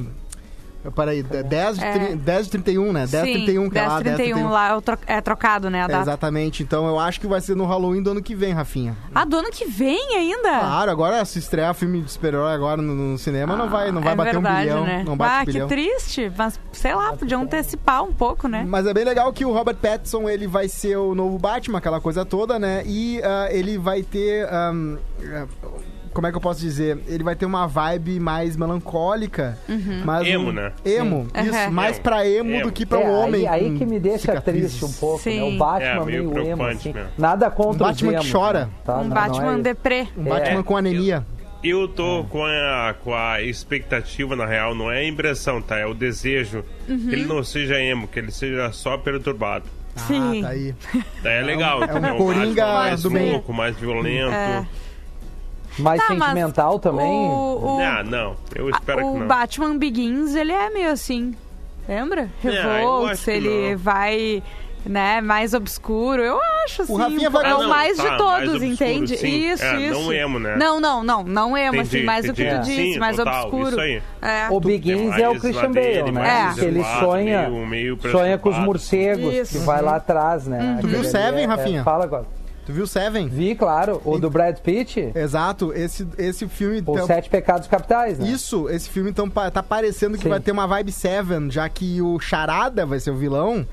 [0.91, 1.91] Peraí, 10 de, É.
[1.91, 3.07] tri- 10 de 31, né?
[3.07, 5.99] 10 de Sim, 31, que é lá, 10 31 lá é, é trocado, né, É,
[5.99, 6.61] exatamente.
[6.61, 8.95] Então eu acho que vai ser no Halloween do ano que vem, Rafinha.
[9.13, 10.59] Ah, do ano que vem ainda?
[10.59, 14.13] Claro, agora se estrear filme de super-herói agora no, no cinema, não vai, não vai
[14.13, 14.85] é bater verdade, um bilhão.
[14.85, 15.03] Né?
[15.05, 15.67] Não bate ah, um bilhão.
[15.67, 16.31] que triste.
[16.37, 18.63] Mas, sei lá, podiam antecipar um pouco, né?
[18.67, 21.99] Mas é bem legal que o Robert Pattinson ele vai ser o novo Batman, aquela
[21.99, 22.83] coisa toda, né?
[22.85, 24.47] E ah, ele vai ter.
[24.53, 24.97] ahm,
[25.33, 25.47] ah,
[26.15, 26.97] como é que eu posso dizer?
[27.08, 29.58] Ele vai ter uma vibe mais melancólica.
[30.04, 30.71] mais Emo, um- né?
[30.84, 31.28] Emo, Uhum.
[31.43, 31.56] isso.
[31.56, 31.71] Emo.
[31.73, 32.63] Mais pra emo, Emo.
[32.63, 33.47] do que pra É, um homem.
[33.47, 34.80] aí, aí que me deixa cicatrizes.
[34.80, 35.36] triste um pouco, né?
[35.36, 35.56] Sim.
[35.56, 36.91] O Batman É, meio meio emo, assim.
[36.93, 37.10] mesmo.
[37.17, 38.65] Nada contra Um Batman que chora.
[38.65, 38.69] né?
[38.84, 38.93] Tá?
[38.93, 40.08] um Não, não Batman é- deprê.
[40.17, 40.63] Um Batman É.
[40.63, 41.25] com anemia.
[41.63, 45.78] Eu tô com a, com a expectativa, na real, não é a impressão, tá?
[45.78, 47.08] É o desejo Uhum.
[47.08, 49.65] que ele não seja emo, que ele seja só perturbado.
[49.95, 50.39] Sim.
[50.39, 50.75] Ah, tá aí.
[51.23, 51.82] Daí é legal.
[51.82, 52.15] é um entendeu?
[52.17, 53.32] Coringa Batman mais do bem.
[53.32, 54.32] louco, mais violento.
[54.34, 54.65] É.
[55.79, 57.05] Mais Tá, sentimental também.
[57.11, 58.35] O, o, Ah, não.
[58.55, 59.27] Eu espero que o não.
[59.27, 61.35] Batman Begins, ele é meio assim.
[61.88, 62.29] Lembra?
[62.43, 63.77] É, Revolts, que ele não.
[63.77, 64.41] vai,
[64.85, 66.19] né, mais obscuro.
[66.21, 66.97] Eu acho, assim.
[66.97, 69.17] Rafinha vai é ganhar o um- mais tá, de mais todos, obscuro, entende?
[69.17, 69.27] sim.
[69.51, 69.99] Isso, É, isso.
[70.01, 70.55] não emo, né?
[70.57, 71.23] Não, não, não.
[71.23, 73.69] Não emo, Entendi, assim, mais o que tu disse, Sim, mais total, obscuro.
[73.69, 74.01] isso aí.
[74.21, 74.47] É.
[74.49, 76.49] O Begins é o Christian Bale, né?
[76.51, 76.53] É.
[76.59, 78.65] Que ele sonha, meio- meio sonha com os preocupado.
[78.65, 79.59] morcegos, Isso.
[79.59, 80.77] que vai lá atrás, né?
[80.81, 81.81] Tu viu Aquele Seven, é- Rafinha?
[81.81, 82.25] é- Fala agora.
[82.65, 83.28] Tu viu Seven?
[83.28, 84.01] Vi, claro.
[84.04, 85.71] O do Brad Pitt, Exato.
[85.73, 86.78] Esse, esse filme.
[86.78, 88.28] Os então- Sete Pecados Capitais, né?
[88.28, 90.30] Isso, esse filme então tá parecendo que Sim.
[90.30, 93.65] vai ter uma vibe Seven, já que o Charada vai ser o vilão.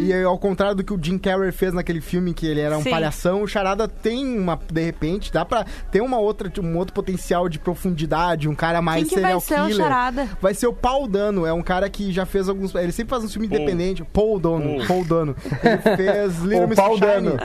[0.00, 2.76] E aí, ao contrário do que o Jim Carrey fez naquele filme que ele era
[2.76, 2.90] um Sim.
[2.90, 7.48] palhação, o Charada tem uma, de repente, dá pra ter uma outra, um outro potencial
[7.48, 9.76] de profundidade, um cara mais Quem que vai serial ser o killer.
[9.88, 10.28] Charada?
[10.40, 12.74] Vai ser o Paul Dano, é um cara que já fez alguns.
[12.74, 13.60] Ele sempre faz um filme Paul.
[13.60, 14.02] independente.
[14.04, 15.04] Paul Dano, Paul.
[15.04, 15.36] Dano.
[15.62, 17.00] Ele fez Little Miss Shiny.
[17.00, 17.36] Dano.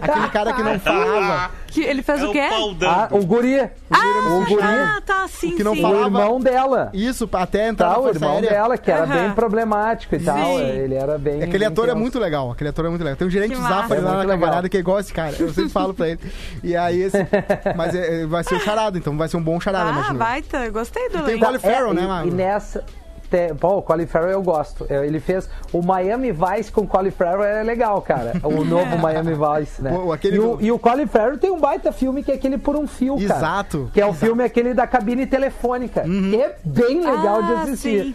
[0.00, 1.50] Aquele cara que não falava.
[1.66, 2.48] Que ele fez É o o quê?
[2.86, 3.60] Ah, o guri.
[3.60, 4.62] o guri.
[4.62, 5.82] Ah, tá, sim, que não sim.
[5.82, 6.90] fala- O falava- irmão dela.
[6.94, 8.50] Isso, até entrar Tá, na o irmão Aérea.
[8.50, 10.36] dela, que era bem problemático e tal.
[10.38, 10.60] Sim.
[10.62, 11.42] Ele era bem.
[11.42, 12.00] Aquele ator é intenso.
[12.00, 13.16] muito legal, aquele ator é muito legal.
[13.16, 14.38] Tem um gerente Que Zafari lá É na legal.
[14.38, 15.34] camarada que é igual esse cara.
[15.38, 16.20] Eu sempre falo pra ele.
[16.62, 17.18] E aí esse.
[17.76, 20.14] Mas é- é- vai ser o charada, então vai ser um bom charada, Ah, imagina.
[20.18, 20.70] baita.
[20.70, 21.44] Gostei do tem elenco.
[21.46, 22.28] Colin Farrell, É, né, Mago?
[22.28, 22.84] E nessa.
[23.30, 24.86] Te, pô, o Colin Farrell eu gosto.
[24.88, 25.48] É, Ele fez.
[25.72, 28.32] O Miami Vice com o Colin Farrell é legal, cara.
[28.42, 29.92] O novo Miami Vice, né?
[29.92, 32.58] O- aquele e, o, e o Colin Farrell tem um baita filme que é aquele
[32.58, 33.38] Por um Fio, cara.
[33.38, 33.90] Exato.
[33.92, 36.02] Que é o filme aquele da cabine telefônica.
[36.06, 36.30] Uhum.
[36.30, 38.02] Que é bem legal de Ah, assistir.
[38.04, 38.14] sim.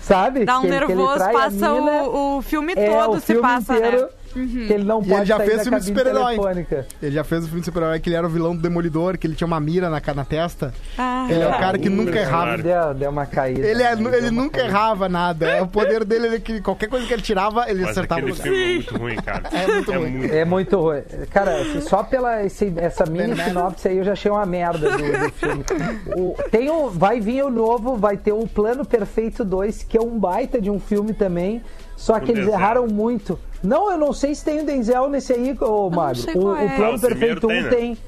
[0.00, 0.44] Sabe?
[0.44, 3.26] Dá um que, que nervoso, a passa mina, o, o filme é, todo o se
[3.26, 4.08] filme passa, inteiro, né?
[4.36, 6.34] Que ele não E pode ele já sair fez da filme de cabine super-herói.
[6.36, 6.86] telefônica.
[7.02, 9.26] Ele já fez o filme de super-herói que ele era o vilão do Demolidor, que
[9.26, 10.72] ele tinha uma mira na, na testa.
[10.98, 12.58] Ah, Ele é o cara que nunca errava.
[12.58, 13.66] Deu, deu uma caída.
[13.66, 14.16] Ele, é- né?
[14.18, 14.68] ele nunca caída.
[14.68, 15.62] errava nada.
[15.62, 18.42] O poder dele é que qualquer coisa que ele tirava, ele Mas acertava o lugar.
[18.42, 19.42] filme é muito ruim, cara.
[19.52, 20.26] É muito ruim.
[20.26, 21.02] É muito ruim.
[21.30, 25.30] Cara, só pela esse- essa mini sinopse aí eu já achei uma merda do, do
[25.32, 25.64] filme.
[26.16, 30.00] O- tem o, vai vir o novo, vai ter o Plano Perfeito 2, que é
[30.00, 31.62] um baita de um filme também.
[31.96, 32.60] Só que Com eles Denzel.
[32.60, 33.38] erraram muito.
[33.66, 36.16] Não, eu não sei se tem o Denzel nesse aí, ô Magro.
[36.22, 36.76] sei O, qual o é.
[36.76, 37.68] Plano Ah, Perfeito 1 tem, né?
[37.68, 37.98] tem.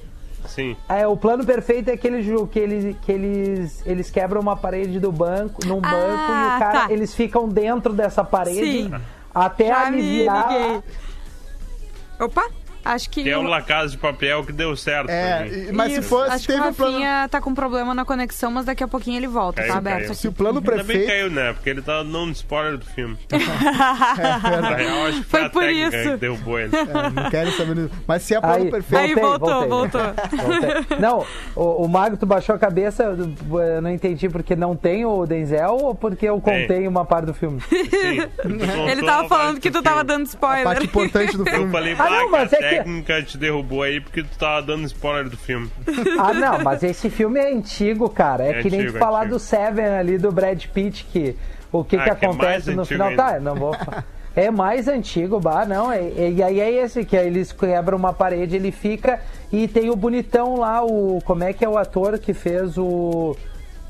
[0.46, 0.76] Sim.
[0.88, 4.98] É, o plano perfeito é aquele jogo que eles, que eles, eles quebram uma parede
[4.98, 6.92] do banco, num banco, e o cara, tá.
[6.92, 8.94] eles ficam dentro dessa parede Sim.
[9.34, 10.48] até Já me aliviar.
[10.48, 10.82] liguei.
[12.20, 12.48] Opa,
[12.94, 13.22] acho que...
[13.22, 15.08] Que é o La Casa de Papel que deu certo.
[15.10, 16.98] É, mas se Isso, fosse, acho teve que o um plano.
[17.30, 20.14] Tá com problema na conexão, mas daqui a pouquinho ele volta, Caiu, tá aberto caiu.
[20.14, 21.06] Se o plano Ainda bem prefeito.
[21.06, 21.52] caiu, né?
[21.52, 23.16] Porque ele tá dando spoiler do filme.
[24.60, 26.16] Na real, acho que Foi foi, por isso.
[26.18, 26.70] derrubou ele.
[26.76, 27.90] É, não quero saber.
[28.06, 29.02] Mas se é plano Aí, perfeito.
[29.02, 30.00] Aí voltou, voltou.
[30.00, 30.98] Voltei.
[30.98, 35.04] Não, o, o Mago, tu baixou a cabeça, eu eu não entendi porque não tem
[35.04, 36.62] o Denzel ou porque eu Tem.
[36.62, 37.60] contei uma parte do filme?
[37.60, 38.28] Sim.
[38.90, 40.82] Ele tava falando que tu tava dando A parte spoiler.
[40.84, 41.72] importante do Eu filme.
[41.72, 45.28] falei, Ah, não, mas é que- técnica te derrubou aí porque tu tava dando spoiler
[45.28, 45.70] do filme.
[46.18, 48.44] Ah, não, mas esse filme é antigo, cara.
[48.44, 49.34] É, É que nem antigo, tu falar antigo.
[49.34, 51.36] do Seven ali do Brad Pitt, que
[51.70, 53.08] o que, Ah, que que é acontece no antigo final.
[53.08, 53.22] ainda.
[53.22, 53.76] Tá, não vou.
[54.36, 55.90] É mais antigo, bah, não.
[55.90, 59.20] é- é- E aí é esse, que aí eles quebram uma parede, ele fica.
[59.52, 61.20] E tem o bonitão lá, o.
[61.24, 63.36] Como é que é o ator que fez o.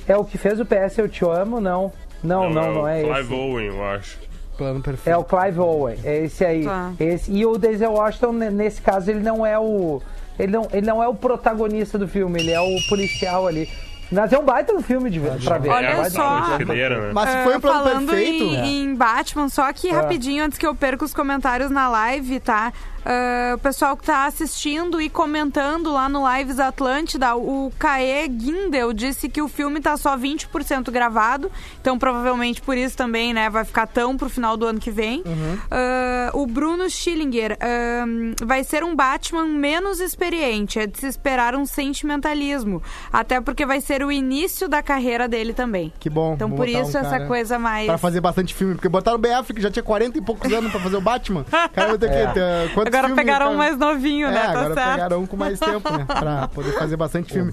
[0.07, 1.61] É o que fez o PS Eu Te Amo?
[1.61, 1.93] Não.
[2.23, 3.27] Não, não, não, é o esse.
[3.29, 4.19] Clive Owen, eu acho.
[4.59, 5.15] Plano perfeito.
[5.15, 6.65] É o Clive Owen, é esse aí.
[6.65, 6.91] Tá.
[7.01, 10.03] Esse, e o Denzel Washington, ne- nesse caso, ele não é o.
[10.39, 13.69] Ele não, ele não é o protagonista do filme, ele é o policial ali.
[14.11, 15.69] Mas é um baita no filme de ver, pra ver.
[15.69, 16.39] Olha É um baita só.
[16.41, 16.65] no filme.
[16.65, 17.11] Mochileira, né?
[17.13, 18.43] Mas se É, foi o plano falando perfeito.
[18.45, 19.93] em, em Batman, só que É.
[19.93, 22.73] rapidinho, antes que eu perca os comentários na live, tá?
[23.11, 28.93] Ah, o pessoal que tá assistindo e comentando lá no Lives Atlântida, o Caê Guindel
[28.93, 33.65] disse que o filme tá só 20% gravado, então provavelmente por isso também, né, vai
[33.65, 35.23] ficar tão pro final do ano que vem.
[35.71, 38.05] Ah, o Bruno Schillinger, ah,
[38.45, 43.81] vai ser um Batman menos experiente, é de se esperar um sentimentalismo, até porque vai
[43.81, 45.91] ser o início da carreira dele também.
[45.99, 46.35] Que bom.
[46.35, 47.87] Então por botar um isso essa cara coisa mais...
[47.87, 50.71] Pra fazer bastante filme, porque botaram o Ben Affleck, já tinha 40 e poucos anos
[50.71, 51.45] pra fazer o Batman.
[51.73, 52.27] Cara vai ter É.
[52.27, 53.55] que ter quantos Agora filmes, pegaram cara?
[53.55, 54.41] um mais novinho, É, né?
[54.41, 54.91] Tá agora certo.
[54.95, 56.05] pegaram um com mais tempo, né?
[56.19, 57.53] Pra poder fazer bastante filme.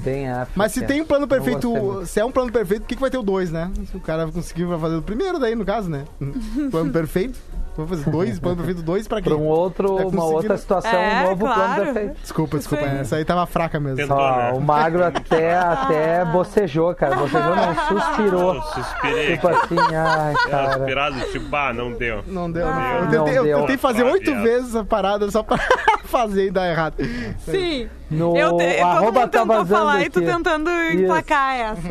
[0.56, 0.88] Mas se é.
[0.88, 3.24] tem um plano perfeito, se é um plano perfeito, por que, que vai ter o
[3.24, 3.72] dois, né?
[3.90, 6.06] Se o cara conseguiu vai fazer o primeiro daí, no caso, né?
[6.72, 7.40] Plano perfeito.
[7.78, 9.30] Vou fazer dois, plano perfeito dois pra quê?
[9.30, 11.62] Pra um outro, É uma outra situação, É, um novo claro.
[11.74, 12.22] plano perfeito.
[12.22, 12.84] Desculpa, desculpa.
[12.90, 12.98] Sim.
[13.00, 13.98] Essa aí tava fraca mesmo.
[13.98, 14.18] Tentou.
[14.18, 17.16] Ó, o magro até, até bocejou, cara.
[17.16, 18.56] Bocejou não, suspirou.
[18.56, 19.32] Eu suspirei.
[19.36, 20.76] Tipo assim, ai, É, cara.
[20.76, 22.24] aspirado, tipo, ah, não deu.
[22.28, 22.76] Não deu, Ah.
[22.76, 22.96] né?
[22.98, 23.60] Eu Não tentei, eu deu.
[23.62, 25.58] tentei fazer Ah, oito vezes essa parada só pra
[26.06, 26.96] fazer e dar errado.
[27.40, 27.90] Sim.
[28.10, 30.28] No Eu te, todo arroba mundo tá falar e tu aqui.
[30.28, 31.82] tentando emplacar essa.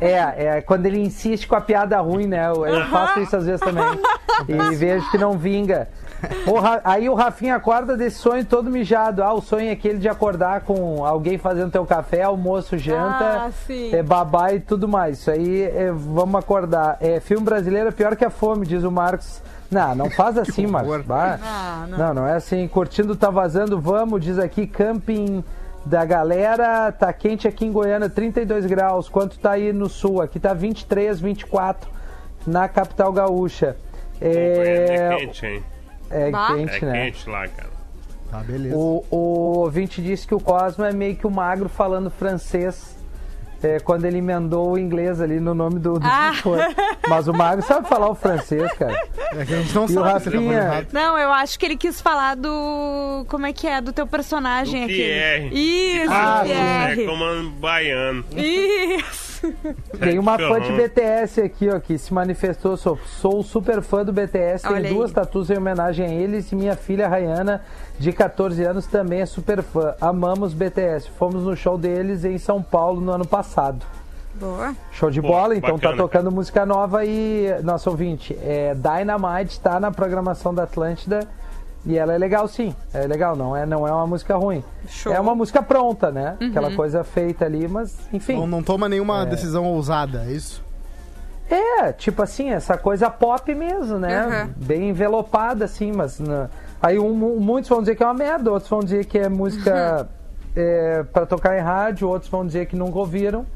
[0.00, 2.48] É, é quando ele insiste com a piada ruim, né?
[2.48, 3.84] Eu, eu faço isso às vezes também.
[4.46, 5.88] E vejo que não vinga.
[6.46, 9.22] O Ra- aí o Rafinha acorda desse sonho todo mijado.
[9.22, 13.50] Ah, o sonho é aquele de acordar com alguém fazendo teu café, almoço, janta, Ah,
[13.66, 13.94] sim.
[13.94, 15.20] é, babá e tudo mais.
[15.20, 16.98] Isso aí, é, vamos acordar.
[17.00, 19.40] É, filme brasileiro é pior que a fome, diz o Marcos.
[19.70, 21.02] Não, não faz assim, Marcos.
[21.10, 21.96] Ah, não.
[21.98, 22.68] Não, não é assim.
[22.68, 25.42] Curtindo tá vazando, vamos, diz aqui, camping
[25.86, 26.92] da galera.
[26.92, 29.08] Tá quente aqui em Goiânia, 32 graus.
[29.08, 30.20] Quanto tá aí no sul?
[30.20, 31.90] Aqui tá 23, 24
[32.46, 33.76] na capital gaúcha.
[34.20, 35.62] É, É, quente, hein?
[36.10, 36.54] é Bah.
[36.54, 37.04] quente, É né?
[37.04, 37.70] quente lá, cara.
[38.30, 38.76] Tá, beleza.
[38.76, 39.16] O, o
[39.60, 42.95] ouvinte disse que o Cosmo é meio que o magro falando francês.
[43.62, 46.32] É, quando ele emendou o inglês ali no nome do, do Ah.
[47.08, 48.92] Mas o magro sabe falar o francês, cara.
[49.32, 50.86] É que a gente não E sabe tá Rafinha?
[50.92, 53.24] Não, eu acho que ele quis falar do.
[53.28, 53.80] Como é que é?
[53.80, 54.94] Do teu personagem Do aqui.
[54.96, 55.50] Pierre.
[55.52, 56.52] Isso, Ah, sim.
[56.52, 56.54] É
[56.94, 57.06] Pierre.
[57.06, 58.24] como um baiano.
[58.36, 59.25] Isso.
[59.98, 60.72] Tem uma fã de.
[60.72, 62.76] BTS aqui, ó, que se manifestou.
[62.76, 64.88] Sou, sou super fã do BTS, tenho aí.
[64.88, 66.50] duas tatuas em homenagem a eles.
[66.52, 67.62] E minha filha Rayana,
[67.98, 69.94] de 14 anos, também é super fã.
[70.00, 71.10] Amamos BTS.
[71.18, 73.84] Fomos no show deles em São Paulo no ano passado.
[74.34, 74.74] Boa.
[74.92, 79.58] Show de Pô, bola, então bacana, tá tocando música nova e, nosso ouvinte, é, Dynamite
[79.60, 81.26] tá na programação da Atlântida
[81.86, 84.62] e ela é legal sim, é legal, não é, não é uma música ruim.
[84.88, 85.12] Show.
[85.12, 86.36] É uma música pronta, né?
[86.40, 86.48] Uhum.
[86.48, 88.34] Aquela coisa feita ali, mas enfim.
[88.36, 90.62] Não, não toma nenhuma decisão ousada, é isso?
[91.48, 94.26] É, tipo assim, essa coisa pop mesmo, né?
[94.46, 94.52] Uhum.
[94.66, 96.18] Bem envelopada, assim, mas.
[96.18, 96.48] na-
[96.82, 100.08] Aí um- muitos vão dizer que é uma merda, outros vão dizer que é música
[100.54, 103.46] é, para tocar em rádio, outros vão dizer que nunca ouviram.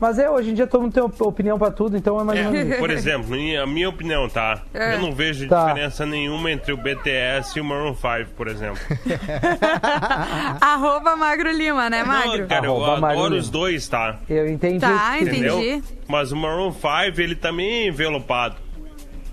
[0.00, 2.46] Mas é, hoje em dia todo mundo tem op- opinião pra tudo, então é mais
[2.46, 4.62] ou menos É, por exemplo, em- a minha opinião, tá?
[4.72, 4.94] É.
[4.94, 5.66] Eu não vejo Tá.
[5.66, 8.80] diferença nenhuma entre o BTS e o Maroon 5, por exemplo.
[10.60, 12.38] Arroba Magro Lima, né, Magro?
[12.40, 13.40] Não, cara, eu Arroba Magro adoro Lima.
[13.42, 14.18] os dois, tá?
[14.28, 14.76] Eu entendi.
[14.76, 15.30] o Tá, dizer.
[15.32, 15.46] entendi.
[15.48, 15.82] Entendeu?
[16.06, 18.56] Mas o Maroon 5, ele também é envelopado.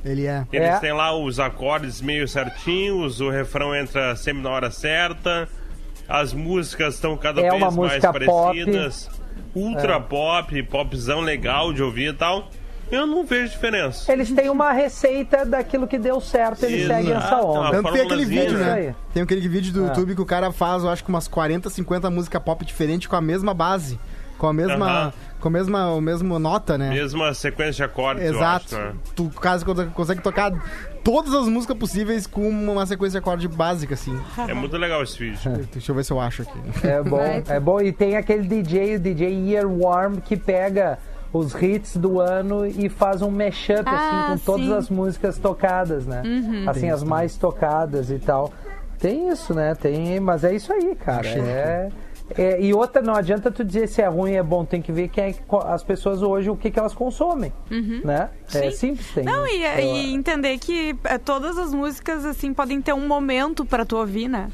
[0.04, 0.46] Ele é.
[0.52, 0.80] Eles É.
[0.80, 5.48] têm lá os acordes meio certinhos, o refrão entra sempre na hora certa,
[6.08, 8.20] as músicas estão cada É vez uma mais pop.
[8.26, 9.10] Parecidas,
[9.56, 12.50] ultra pop, popzão legal de ouvir e tal.
[12.92, 14.12] Eu não vejo diferença.
[14.14, 17.00] Eles têm uma receita daquilo que deu certo, eles Exato.
[17.02, 17.68] seguem essa onda.
[17.68, 18.76] A Tanto tem aquele vídeo, né?
[18.76, 18.96] né?
[19.12, 19.88] Tem aquele vídeo do Ah.
[19.88, 23.16] YouTube que o cara faz, eu acho que umas 40, 50 músicas pop diferentes com
[23.16, 24.00] a mesma base.
[24.38, 25.14] Com a mesma.
[25.40, 26.90] Com a mesma, o mesmo nota, né?
[26.90, 28.76] Mesma sequência de acordes, Exato.
[28.76, 28.94] eu acho, né?
[29.16, 30.52] Tu caso consegue tocar
[31.06, 34.20] todas as músicas possíveis com uma sequência de acorde básica, assim.
[34.48, 35.40] É muito legal esse vídeo.
[35.72, 36.60] Deixa eu ver se eu acho aqui.
[36.84, 37.80] É bom, é bom.
[37.80, 40.98] E tem aquele DJ, o DJ Earworm, que pega
[41.32, 44.74] os hits do ano e faz um mashup, Ah, assim, com todas sim.
[44.74, 46.24] as músicas tocadas, né?
[46.68, 48.52] Assim, as mais tocadas e tal.
[48.98, 49.76] Tem isso, né?
[49.76, 51.28] Tem, mas é isso aí, cara.
[51.28, 51.90] É,
[52.38, 55.10] é- e outra, não adianta tu dizer se é ruim é bom, tem que ver
[55.10, 55.36] quem é
[55.68, 57.52] as pessoas hoje, o que, que elas consomem,
[58.04, 58.30] né?
[58.54, 58.72] É Sim.
[58.72, 59.24] simples, tem.
[59.24, 63.64] Não, e, Eu- e entender que é, todas as músicas, assim, podem ter um momento
[63.66, 64.50] pra tu ouvir, né?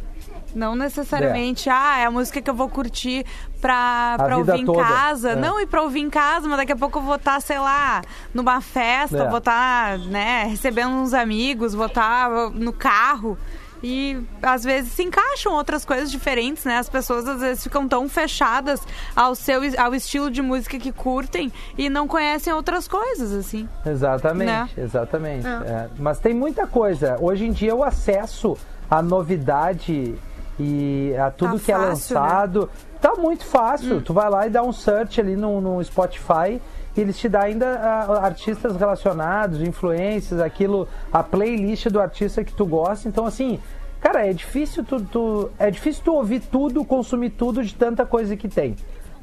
[0.53, 3.25] Não necessariamente, ah, é a música que eu vou curtir
[3.61, 5.29] pra, pra ouvir em toda, casa.
[5.31, 5.35] é.
[5.37, 8.01] Não, e pra ouvir em casa, mas daqui a pouco eu vou estar, sei lá,
[8.33, 9.29] numa festa, É.
[9.29, 13.37] vou estar, né, recebendo uns amigos, vou estar no carro.
[13.83, 16.77] E às vezes se encaixam outras coisas diferentes, né?
[16.77, 18.81] As pessoas às vezes ficam tão fechadas
[19.15, 23.67] ao seu ao estilo de música que curtem e não conhecem outras coisas, assim.
[23.85, 24.69] Exatamente, Né?
[24.77, 25.47] exatamente.
[25.47, 25.49] É.
[25.49, 25.89] é.
[25.97, 27.17] Mas tem muita coisa.
[27.19, 28.57] Hoje em dia o acesso
[28.89, 30.15] à novidade
[30.59, 32.21] e a tudo Tá que é fácil, né?
[32.21, 32.69] lançado
[33.01, 33.97] tá muito fácil.
[33.97, 34.01] Hum.
[34.01, 36.61] Tu vai lá e dá um search ali no, no Spotify
[36.95, 42.53] e eles te dão ainda ah, artistas relacionados, influências, aquilo, a playlist do artista que
[42.53, 43.07] tu gosta.
[43.07, 43.59] Então, assim,
[43.99, 48.35] Cara, é difícil tu, tu- é difícil tu ouvir tudo, consumir tudo de tanta coisa
[48.35, 48.75] que tem.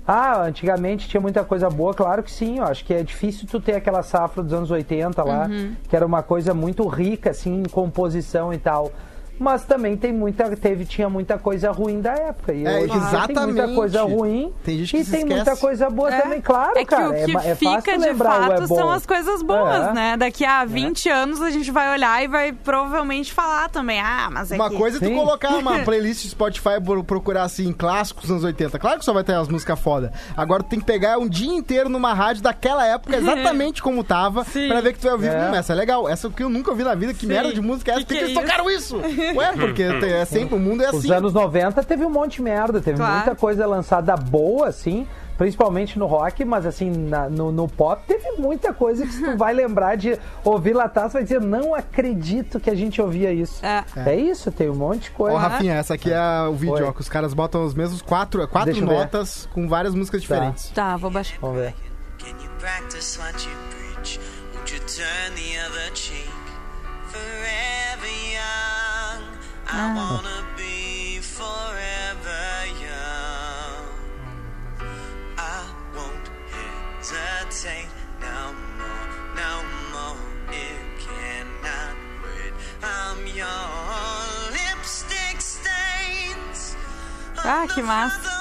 [0.06, 2.58] Ah, antigamente tinha muita coisa boa, claro que sim.
[2.58, 5.48] Eu acho que é difícil tu ter aquela safra dos anos 80 lá,
[5.88, 8.92] que era uma coisa muito rica, assim, em composição e tal.
[9.38, 12.52] Mas também tem muita, teve, tinha muita coisa ruim da época.
[12.52, 13.74] E É, hoje Tem muita exatamente.
[13.74, 16.20] coisa ruim Tem gente que e se tem muita coisa boa É.
[16.20, 17.10] também, claro, é que cara.
[17.10, 19.92] o que ma- é fica de fato é são as coisas boas, É.
[19.92, 20.16] né?
[20.16, 24.00] Daqui a 20 anos a gente vai olhar e vai provavelmente falar também.
[24.00, 24.76] Ah, mas é Uma que...
[24.76, 28.44] coisa é tu colocar uma playlist do Spotify e pro- procurar assim, clássicos dos anos
[28.44, 28.78] 80.
[28.78, 30.12] Claro que só vai ter as músicas foda.
[30.36, 34.44] Agora tu tem que pegar um dia inteiro numa rádio daquela época, exatamente como tava,
[34.44, 35.28] pra ver que tu vai ouvir.
[35.28, 35.50] É.
[35.50, 36.08] Hum, essa é legal.
[36.08, 37.12] Essa que eu nunca ouvi na vida.
[37.14, 37.26] Que Sim.
[37.28, 38.00] merda de música é essa?
[38.04, 38.98] Que Por que, que que é eles tocaram isso?
[39.34, 41.12] Ué, porque tem- é sempre, o mundo é Os assim.
[41.12, 43.14] anos 90 teve um monte de merda, teve Claro.
[43.16, 48.32] muita coisa lançada boa, assim, principalmente no rock, mas assim, na- no, no pop teve
[48.38, 52.58] muita coisa que se tu vai lembrar de ouvir lá atrás, vai dizer, não acredito
[52.58, 53.64] que a gente ouvia isso.
[53.64, 53.84] É.
[53.96, 55.36] É, isso, tem um monte de coisa.
[55.36, 58.46] Ó, Rafinha, essa aqui é o vídeo, ó, que os caras botam os mesmos quatro,
[58.48, 60.70] quatro Deixa notas com várias músicas diferentes.
[60.70, 61.36] Tá, vou baixar.
[61.40, 61.74] Vamos ver.
[62.18, 64.18] Can you practice what you preach?
[64.56, 66.07] Won't you turn the other cheek?
[69.70, 73.84] I wanna be forever young.
[75.36, 80.16] I won't hesitate no more, no more.
[80.50, 82.54] It cannot wait.
[82.82, 83.64] I'm your
[84.56, 86.76] lipstick stains.
[87.36, 88.37] Ah, que massa.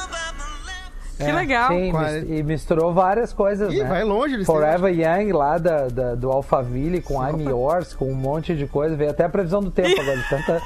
[1.18, 1.70] Que legal.
[1.70, 2.20] Sim, mis- é?
[2.38, 3.90] e misturou várias coisas, Ih, né?
[3.90, 8.16] vai longe, eles Forever Young, lá da, da- do Alphaville, com I'm Yours, com um
[8.16, 8.96] monte de coisa.
[8.96, 10.18] Veio até a previsão do tempo agora.
[10.18, 10.62] de Tanta...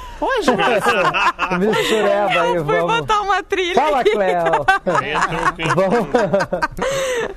[0.76, 2.98] Essa mistureba aí, Eu fui vamos.
[3.00, 4.12] botar uma trilha Fala, aqui.
[4.12, 4.66] Cleo!
[5.76, 6.08] Vamos,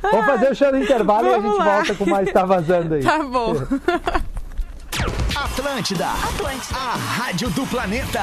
[0.03, 1.75] Vamos fazer o show no intervalo e a Vamos gente lá.
[1.77, 3.03] volta com mais Tá Vazando aí.
[3.03, 3.55] Tá bom.
[5.37, 8.21] Atlântida, a rádio do planeta.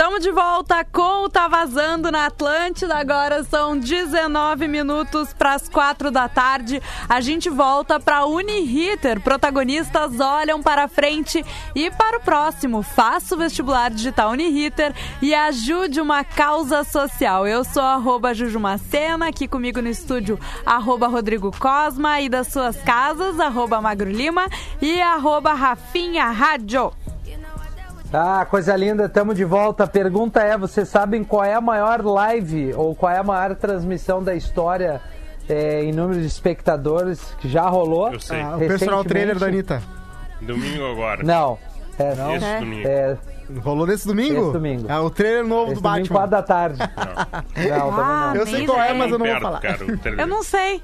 [0.00, 2.96] Estamos de volta com o Tá Vazando na Atlântida.
[2.96, 6.80] Agora são 19 minutos para as 4 da tarde.
[7.06, 9.20] A gente volta para Uniriter.
[9.20, 12.82] Protagonistas olham para frente e para o próximo.
[12.82, 17.46] Faça o vestibular digital Uniriter e ajude uma causa social.
[17.46, 23.38] Eu sou arroba Jujumacena, aqui comigo no estúdio arroba Rodrigo Cosma e das suas casas,
[23.38, 24.48] arroba Magro Lima
[24.80, 26.90] e arroba Rafinha Rádio.
[28.12, 29.84] Ah, coisa linda, estamos de volta.
[29.84, 33.54] A pergunta é: vocês sabem qual é a maior live ou qual é a maior
[33.54, 35.00] transmissão da história
[35.48, 38.12] é, em número de espectadores que já rolou?
[38.12, 38.40] Eu sei.
[38.40, 39.80] Ah, o personal trailer da Anitta.
[40.40, 41.22] Domingo agora.
[41.22, 41.56] Não.
[41.98, 42.34] É, não.
[42.34, 42.58] Esse É.
[42.60, 42.88] domingo.
[42.88, 43.16] É,
[43.64, 44.42] Rolou nesse domingo?
[44.42, 44.90] Esse domingo.
[44.90, 46.16] É o trailer novo esse do domingo, Batman.
[46.18, 46.78] 4 da tarde.
[47.68, 48.36] Não, também Ah, não.
[48.36, 49.60] Eu sei qual é, mas eu não vou falar.
[49.60, 49.78] cara.
[50.18, 50.80] Eu não sei.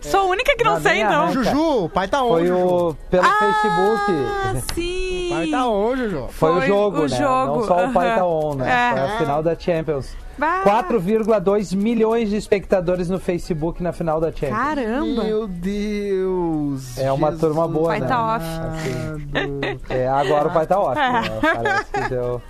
[0.00, 1.22] Sou a única que não Não, sei, então.
[1.22, 1.44] arranca.
[1.44, 2.48] Juju, o pai tá onde?
[2.48, 4.74] Foi o pelo Ah, Facebook.
[4.74, 5.01] sim.
[5.42, 6.26] Pai tá onde, Juju?
[6.30, 7.08] Foi, Foi o jogo, o né?
[7.08, 8.70] jogo, Não só o pai tá on, né?
[8.70, 8.90] É.
[8.92, 10.16] Foi a final da Champions.
[10.38, 10.62] Bah.
[10.64, 14.56] 4,2 milhões de espectadores no Facebook na final da Champions.
[14.58, 15.24] Caramba.
[15.24, 16.96] Meu Deus.
[16.98, 18.06] É uma turma boa, Pai né?
[18.06, 18.44] tá off.
[18.46, 19.80] amado.
[19.90, 21.12] É, agora o pai tá ótimo.
[21.12, 21.22] né?
[21.40, 22.42] Parece que deu.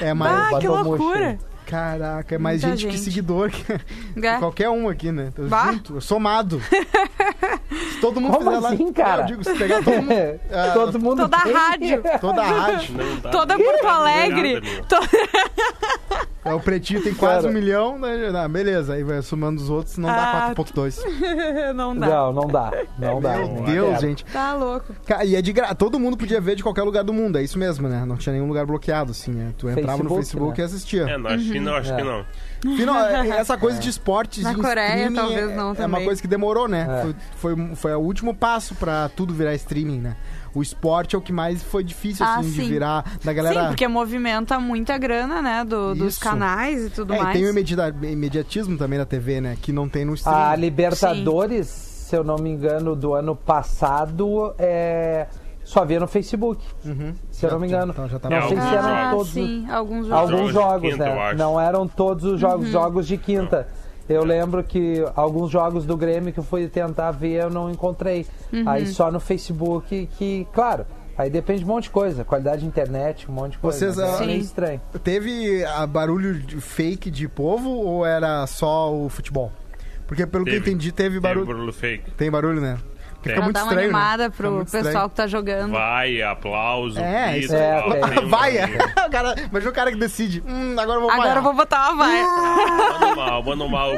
[0.00, 0.54] É mais.
[0.54, 1.28] Ah, que loucura.
[1.28, 1.38] aí.
[1.66, 3.04] Caraca, é mais Muita gente, que gente.
[3.04, 3.64] seguidor que
[4.24, 4.38] É.
[4.38, 5.32] qualquer um aqui, né?
[5.34, 5.72] Tô Bah.
[5.72, 6.60] Junto, somado.
[6.60, 8.68] se todo mundo Como fizer lá.
[8.70, 9.22] assim, cara?
[9.22, 10.12] Eu digo, se pegar todo mundo.
[10.52, 12.02] ah, Todo mundo Toda a rádio.
[12.20, 12.94] Toda a rádio.
[12.94, 13.30] Não.
[13.30, 14.54] Toda Porto Alegre.
[14.54, 14.84] Nada, meu.
[16.46, 17.48] É, o pretinho tem quase Cara.
[17.48, 18.30] um milhão, né?
[18.34, 20.96] Ah, beleza, aí vai somando os outros, não Ah, dá 4.2.
[21.74, 22.06] Não dá.
[22.08, 22.72] Não, não dá.
[22.98, 23.36] Não dá.
[23.36, 24.00] Meu nem Deus, quero.
[24.00, 24.24] gente.
[24.26, 24.94] Tá louco.
[25.06, 25.74] Ca- E é de gra...
[25.74, 28.04] Todo mundo podia ver de qualquer lugar do mundo, é isso mesmo, né?
[28.06, 29.52] Não tinha nenhum lugar bloqueado, assim, né?
[29.58, 30.62] Tu entrava no Facebook, Facebook né?
[30.62, 31.02] e assistia.
[31.02, 31.96] É, na China eu acho É.
[31.96, 32.24] que não.
[32.76, 36.04] Final, é, essa coisa de esportes Na Coreia, streaming talvez é, não é uma também.
[36.04, 36.86] coisa que demorou, né?
[36.88, 37.02] É.
[37.02, 37.14] Foi,
[37.56, 40.16] foi, foi o último passo pra tudo virar streaming, né?
[40.56, 42.68] O esporte é o que mais foi difícil, Ah, assim, de sim.
[42.68, 43.60] virar da galera...
[43.62, 45.62] Sim, porque movimenta muita grana, né?
[45.64, 47.32] do- dos canais e tudo É, e mais.
[47.38, 47.50] tem o
[48.10, 49.56] imediatismo também da TV, né?
[49.60, 50.60] Que não tem no A streaming.
[50.62, 55.26] Libertadores, se eu não me engano, do ano passado, é...
[55.62, 56.64] só havia no Facebook.
[56.84, 57.12] Uhum.
[57.30, 57.92] Se eu não me engano.
[57.92, 59.28] Então já tá não sei se alguns eram ah, todos.
[59.32, 60.12] sim, alguns jogos.
[60.32, 61.34] Alguns Jogos jogos, né?
[61.34, 62.38] Não eram todos os Uhum.
[62.38, 63.68] jogos, jogos de quinta.
[64.08, 68.26] Eu lembro que alguns jogos do Grêmio que eu fui tentar ver, eu não encontrei.
[68.52, 68.68] Uhum.
[68.68, 70.86] Aí só no Facebook que, claro,
[71.18, 72.24] aí depende de um monte de coisa.
[72.24, 73.78] Qualidade de internet, um monte de coisa.
[73.78, 74.80] Vocês, mas é ah, estranho.
[75.02, 79.50] Teve a barulho de- fake de povo ou era só o futebol?
[80.06, 80.70] Porque pelo que eu Teve.
[80.70, 81.46] entendi, teve Teve barulho.
[81.46, 82.12] barulho fake.
[82.12, 82.78] Tem barulho, né?
[83.26, 83.98] Fica Pra muito dar uma estranho, né?
[83.98, 85.08] animada Fica pro pessoal estranho.
[85.10, 85.72] que tá jogando.
[85.72, 87.78] Vai, aplauso, É, isso é,
[88.16, 88.20] é.
[88.20, 88.56] um Vai!
[89.06, 90.42] o cara, imagina o cara que decide.
[90.46, 91.36] Hum, agora eu vou Agora vaiar.
[91.38, 92.22] eu vou botar uma vai.
[92.22, 93.90] Manda mal, manda mal.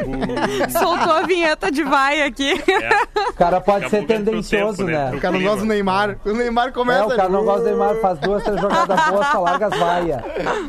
[0.71, 2.53] Soltou a vinheta de vai aqui.
[2.69, 5.11] É, O cara pode ser tendencioso, tempo, né?
[5.11, 5.17] né?
[5.17, 6.17] O cara não gosta do Neymar.
[6.25, 7.03] O Neymar começa...
[7.03, 9.79] É, o cara não gosta do Neymar, faz duas, três jogadas boas, só larga as
[9.79, 10.23] vaias.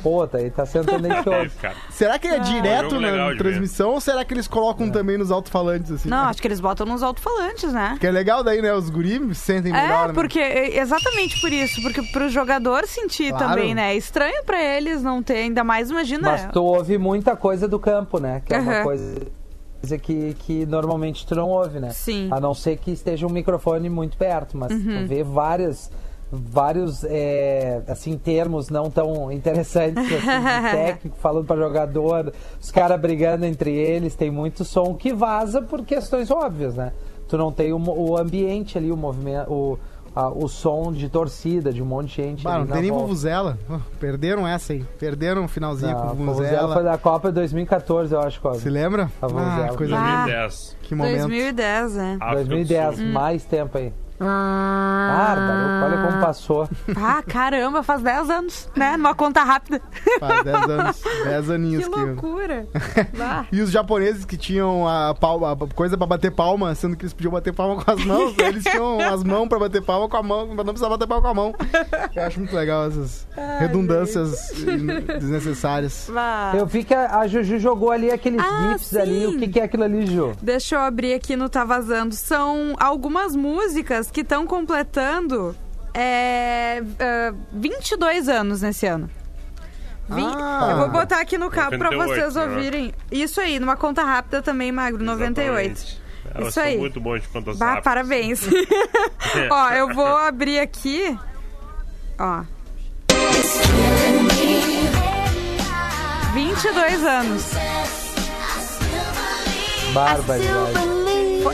[0.03, 1.51] Pô, tá aí, tá sendo tendencioso.
[1.61, 1.75] cara.
[1.89, 5.91] Será que é direto jogo na transmissão ou será que eles colocam também nos alto-falantes,
[5.91, 6.09] assim?
[6.09, 7.97] Não, acho que eles botam nos alto-falantes, né?
[7.99, 8.73] Que é legal daí, né?
[8.73, 10.13] Os guris se sentem melhor, É, né?
[10.13, 13.47] porque exatamente por isso, porque pro jogador sentir Claro.
[13.49, 13.93] também, né?
[13.93, 16.31] É estranho pra eles não ter, ainda mais imagina.
[16.31, 18.41] Mas tu ouve muita coisa do campo, né?
[18.45, 18.83] Que é uma Aham.
[18.83, 19.27] coisa
[20.01, 21.89] que, que normalmente tu não ouve, né?
[21.91, 22.27] Sim.
[22.31, 25.01] A não ser que esteja um microfone muito perto, mas Uhum.
[25.03, 25.89] tu vê várias
[26.31, 32.31] vários é, assim termos não tão interessantes assim, de técnico falando para jogador
[32.61, 36.93] os caras brigando entre eles tem muito som que vaza por questões óbvias né
[37.29, 39.79] tu não tem o, o ambiente ali o movimento o,
[40.15, 42.81] a- o som de torcida de um monte de gente Bah, ali não na tem
[42.81, 43.05] nem volta.
[43.05, 43.57] vuvuzela.
[43.99, 44.83] Perderam essa aí.
[44.99, 46.73] Perderam o finalzinho Não, com a Vuvuzela vuvuzela.
[46.73, 48.61] foi da Copa 2014 eu acho Cosme.
[48.63, 49.09] Se lembra?
[49.21, 49.65] A vuvuzela.
[49.71, 49.99] Ah, coisa Ah.
[49.99, 50.15] linda.
[50.47, 50.77] 2010.
[50.81, 51.19] Que momento.
[51.19, 52.17] 2010, né?
[52.19, 53.05] África do 2010, Sul.
[53.07, 53.93] mais tempo aí.
[54.19, 56.69] Bárbaro, olha como passou.
[56.95, 58.97] Ah, caramba, faz 10 anos, né?
[58.97, 59.81] Numa conta rápida.
[60.19, 61.01] Faz 10 anos.
[61.23, 61.99] 10 aninhos que que...
[61.99, 62.67] loucura.
[63.19, 63.45] Ah.
[63.51, 67.13] E os japoneses que tinham a, palma, a coisa pra bater palma, sendo que eles
[67.13, 70.23] podiam bater palma com as mãos, eles tinham as mãos pra bater palma com a
[70.23, 71.55] mão, mas não precisava bater palma com a mão.
[72.15, 73.27] Eu acho muito legal essas
[73.59, 74.51] redundâncias
[75.19, 76.09] desnecessárias.
[76.13, 76.53] Vá.
[76.55, 79.25] Eu vi que a, a Juju jogou ali aqueles Ah, gifs ali.
[79.27, 80.33] O que, que é aquilo ali, Ju?
[80.41, 82.13] Deixa eu abrir aqui no Tá Vazando.
[82.15, 85.55] São algumas músicas que estão completando
[85.93, 89.09] é, é, 22 anos nesse ano.
[90.11, 90.69] Ah.
[90.71, 92.43] eu vou botar aqui no cabo pra 98, vocês né?
[92.43, 92.93] ouvirem.
[93.11, 95.71] Isso aí, numa conta rápida também, Magro, 98.
[95.71, 96.01] Exatamente.
[96.33, 96.77] Elas Isso são aí.
[96.77, 97.83] muito bons de contas Bah, rápidas.
[97.83, 98.41] parabéns.
[99.51, 101.17] Ó, eu vou abrir aqui.
[102.19, 102.43] Ó.
[106.33, 107.51] 22 anos.
[109.93, 110.98] Barbaridade.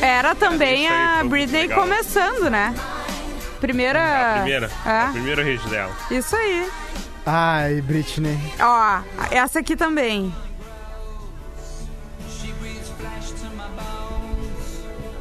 [0.02, 1.82] Era também a Britney legal.
[1.82, 2.74] começando, né?
[3.62, 4.00] Primeira.
[4.02, 4.72] A primeira.
[4.86, 5.92] É, A primeira hit dela.
[6.12, 6.70] isso aí.
[7.26, 8.38] Ai, Britney.
[8.60, 9.00] Ó,
[9.32, 10.34] essa aqui também.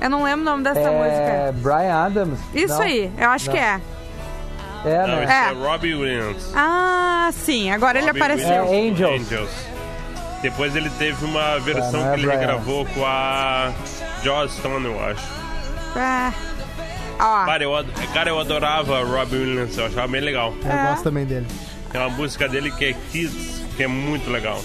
[0.00, 1.52] Eu não lembro o nome dessa É música.
[1.62, 2.38] Brian Adams?
[2.52, 2.82] Isso Não?
[2.82, 3.52] aí, eu acho Não.
[3.54, 3.80] que é.
[4.84, 5.24] É, Não, né?
[5.24, 5.52] esse é, É.
[5.52, 6.52] Robbie Williams.
[6.54, 8.48] Ah, sim, agora ele Robbie apareceu.
[8.52, 9.50] É, Williams, Angels.
[10.42, 12.38] Depois ele teve uma versão não é que ele Brian.
[12.38, 13.72] regravou com a
[14.24, 15.22] Joss Stone, eu acho.
[15.98, 16.32] É.
[17.20, 20.52] Ó, Cara eu, ad- cara, eu adorava Robbie Williams, eu achava bem legal.
[20.64, 20.86] Eu É.
[20.90, 21.46] gosto também dele.
[21.92, 24.60] Tem uma música dele que é Kids, que é muito legal.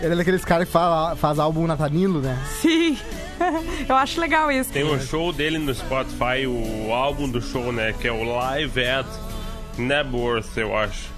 [0.00, 2.36] Ele é daqueles caras que fala, faz álbum natalino, né?
[2.60, 2.98] sim.
[3.88, 4.70] eu acho legal isso.
[4.72, 7.94] Tem um show dele no Spotify, o álbum do show, né?
[7.98, 9.06] Que é o Live at
[9.78, 11.08] Nebworth, eu acho.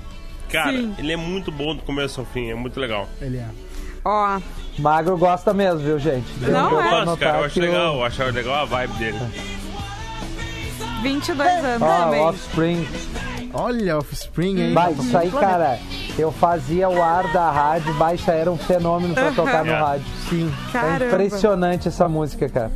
[0.50, 0.94] Cara, Sim.
[0.98, 3.08] ele é muito bom do começo ao fim, é muito legal.
[3.20, 3.46] Ele é.
[4.04, 4.38] Ó,
[4.78, 6.26] Magro gosta mesmo, viu, gente?
[6.40, 6.84] Não é.
[6.90, 9.18] Nossa, notar cara, eu acho legal, eu acho legal a vibe dele.
[11.02, 12.20] 22 anos Ó, também.
[12.20, 12.88] Offspring.
[13.54, 14.72] Olha, Offspring, hein?
[14.74, 15.78] Vai, isso aí, cara.
[16.18, 19.78] Eu fazia o ar da rádio, baixa era um fenômeno pra tocar no É.
[19.80, 20.06] rádio.
[20.28, 20.52] Sim.
[20.68, 21.04] É Caramba.
[21.06, 22.70] impressionante essa música, cara.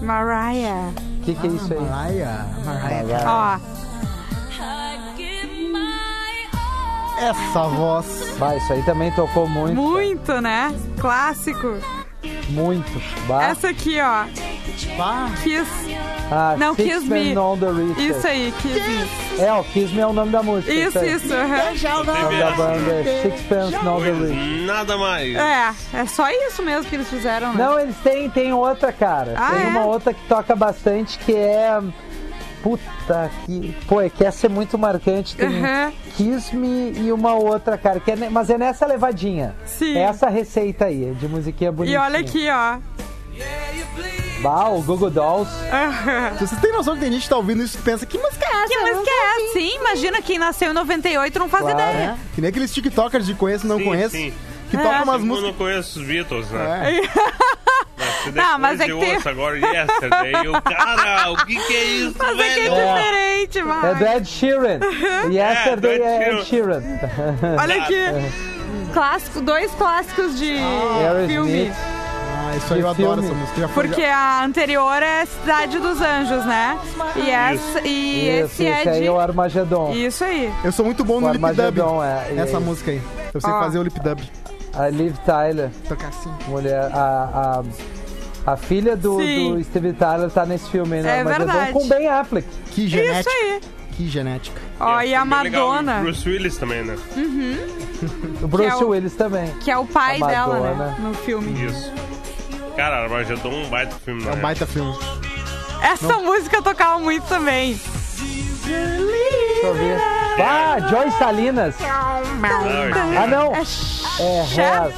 [0.00, 0.90] Mariah.
[1.20, 1.80] O que, que é isso aí?
[1.80, 3.24] Mariah, Mariah.
[3.26, 3.71] Ó,
[7.22, 8.34] Essa voz.
[8.36, 9.74] Vai, isso aí também tocou muito.
[9.74, 10.74] muito, né?
[11.00, 11.76] Clássico.
[12.48, 13.00] Muito.
[13.26, 13.44] Bah.
[13.44, 14.24] Essa aqui, ó.
[14.96, 15.30] Pá.
[15.42, 15.70] Kiss.
[16.30, 17.38] Ah, Não, Six Kiss Men Me.
[17.38, 18.04] on the Richter.
[18.04, 19.44] Isso aí, Kiss Me.
[19.44, 20.72] É, o Kiss Me é o nome da música.
[20.72, 21.12] Isso, aí.
[21.12, 21.32] isso.
[21.32, 22.00] aham.
[22.00, 25.34] O nome da banda é Sixpence on the nada mais.
[25.36, 27.64] É, é só isso mesmo que eles fizeram, né?
[27.64, 29.34] Não, eles têm, tem outra, cara.
[29.36, 29.68] Ah, tem é?
[29.68, 31.80] uma outra que toca bastante que é.
[32.62, 33.76] Puta que.
[33.88, 35.34] Pô, é que essa é muito marcante.
[35.36, 35.92] Tem Aham.
[36.16, 37.98] Kiss Me e uma outra, cara.
[38.00, 39.54] Que é mas é nessa levadinha.
[39.66, 39.96] Sim.
[39.96, 42.00] É essa receita aí, de musiquinha E bonitinha.
[42.02, 42.78] olha aqui, ó.
[44.42, 45.50] Bah, o Google Dolls.
[45.72, 46.34] Aham.
[46.38, 48.62] Vocês têm noção que tem gente que tá ouvindo isso e pensa, que música é
[48.64, 48.68] essa?
[48.68, 49.52] Que música é essa?
[49.52, 51.78] Sim, imagina quem nasceu em 98 não faz Claro.
[51.78, 52.16] ideia.
[52.34, 54.32] Que nem aqueles tiktokers de conheço não Sim, conheço, sim.
[54.70, 54.80] que É.
[54.82, 55.56] tocam umas Eu não músicas...
[55.56, 57.00] conheço os Beatles, né?
[57.00, 57.00] É.
[58.26, 62.14] Mas Não, mas é que tem- agora Yesterday, eu, cara, o que que é isso,
[62.18, 62.94] Mas é que é velho?
[62.94, 63.94] diferente, É vai.
[63.94, 64.80] do Ed Sheeran.
[65.32, 66.82] Yesterday do Ed é Ed Sheeran.
[67.60, 67.96] Olha aqui.
[68.92, 70.56] Clássico, dois clássicos de
[71.26, 71.52] filme.
[71.52, 71.72] Aerosmith.
[71.74, 73.42] Ah, isso aí eu Que adoro filme.
[73.44, 73.68] essa música.
[73.74, 76.78] Porque a anterior é Cidade dos Anjos, né?
[77.16, 79.06] E, essa, e Isso, esse é esse aí de...
[79.06, 79.92] é o Armagedon.
[79.92, 80.52] Isso aí.
[80.62, 81.78] Eu sou muito bom O no lip dub.
[82.04, 82.40] É.
[82.42, 83.00] Essa aí, música aí.
[83.32, 83.60] Eu sei Ó.
[83.60, 84.20] fazer o lip dub.
[84.74, 86.30] A Liv Tyler, Tocar assim.
[86.48, 87.62] mulher, a, a
[88.46, 89.54] A filha do, Sim.
[89.54, 91.20] do Steve Tyler tá nesse filme, né?
[91.20, 91.72] É Mas verdade.
[91.72, 92.48] com Ben Affleck.
[92.72, 93.20] Que genética.
[93.20, 93.60] Isso aí.
[93.92, 94.60] Que genética.
[94.80, 95.68] Ó, É, e a bem legal.
[95.68, 96.96] Madonna, Bruce Willis também, né?
[98.42, 99.52] O Bruce é o- Willis também.
[99.60, 100.74] que é o pai A dela, né?
[100.74, 100.96] Madonna.
[101.08, 101.66] No filme.
[101.66, 101.92] Isso.
[102.74, 104.32] Cara, Armagedon é um baita filme, É né?
[104.32, 104.92] um baita filme.
[105.82, 107.78] Essa música eu tocava muito também.
[108.64, 109.98] Deixa eu ver.
[110.40, 111.74] Ah, Joy Salinas.
[111.82, 113.54] Ah, não.
[113.54, 113.60] É
[114.60, 114.92] É?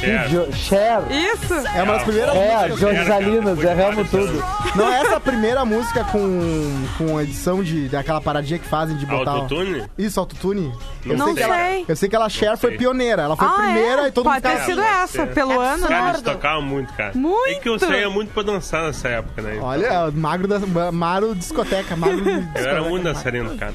[0.00, 0.28] Cher.
[0.28, 1.00] Jo- Cher.
[1.10, 1.54] Isso.
[1.74, 4.44] É uma das primeiras É, Cher, Salinas, cara, erramos tudo.
[4.74, 9.06] Não é essa a primeira música com, com edição de daquela paradinha que fazem de
[9.06, 9.30] botar.
[9.32, 9.84] Autotune?
[9.96, 10.72] Isso, autotune.
[11.04, 11.34] Eu Não sei.
[11.36, 11.84] que ela- sei.
[11.88, 12.78] eu sei que ela Cher foi sei.
[12.78, 13.22] pioneira.
[13.22, 14.08] Ela foi Ah, primeira é?
[14.08, 15.26] e todo mundo Pode ter sido pode essa, ser.
[15.34, 15.88] pelo ano.
[15.88, 17.12] Cara, eles tocavam muito, cara.
[17.14, 17.48] Muito.
[17.48, 19.58] É que eu saía muito pra dançar nessa época, né?
[19.60, 22.82] Olha, magro da Maro discoteca, magro de Eu era discoteca.
[22.88, 23.74] muito dançarino, cara.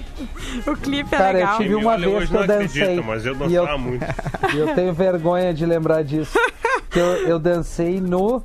[0.67, 1.57] O clipe é Cara, eu legal.
[1.57, 3.01] tive Quem me uma vez que eu dancei.
[3.01, 4.05] mas eu E eu- dançava muito.
[4.53, 6.38] E eu tenho vergonha de lembrar disso.
[6.89, 8.43] Que eu, eu dancei no.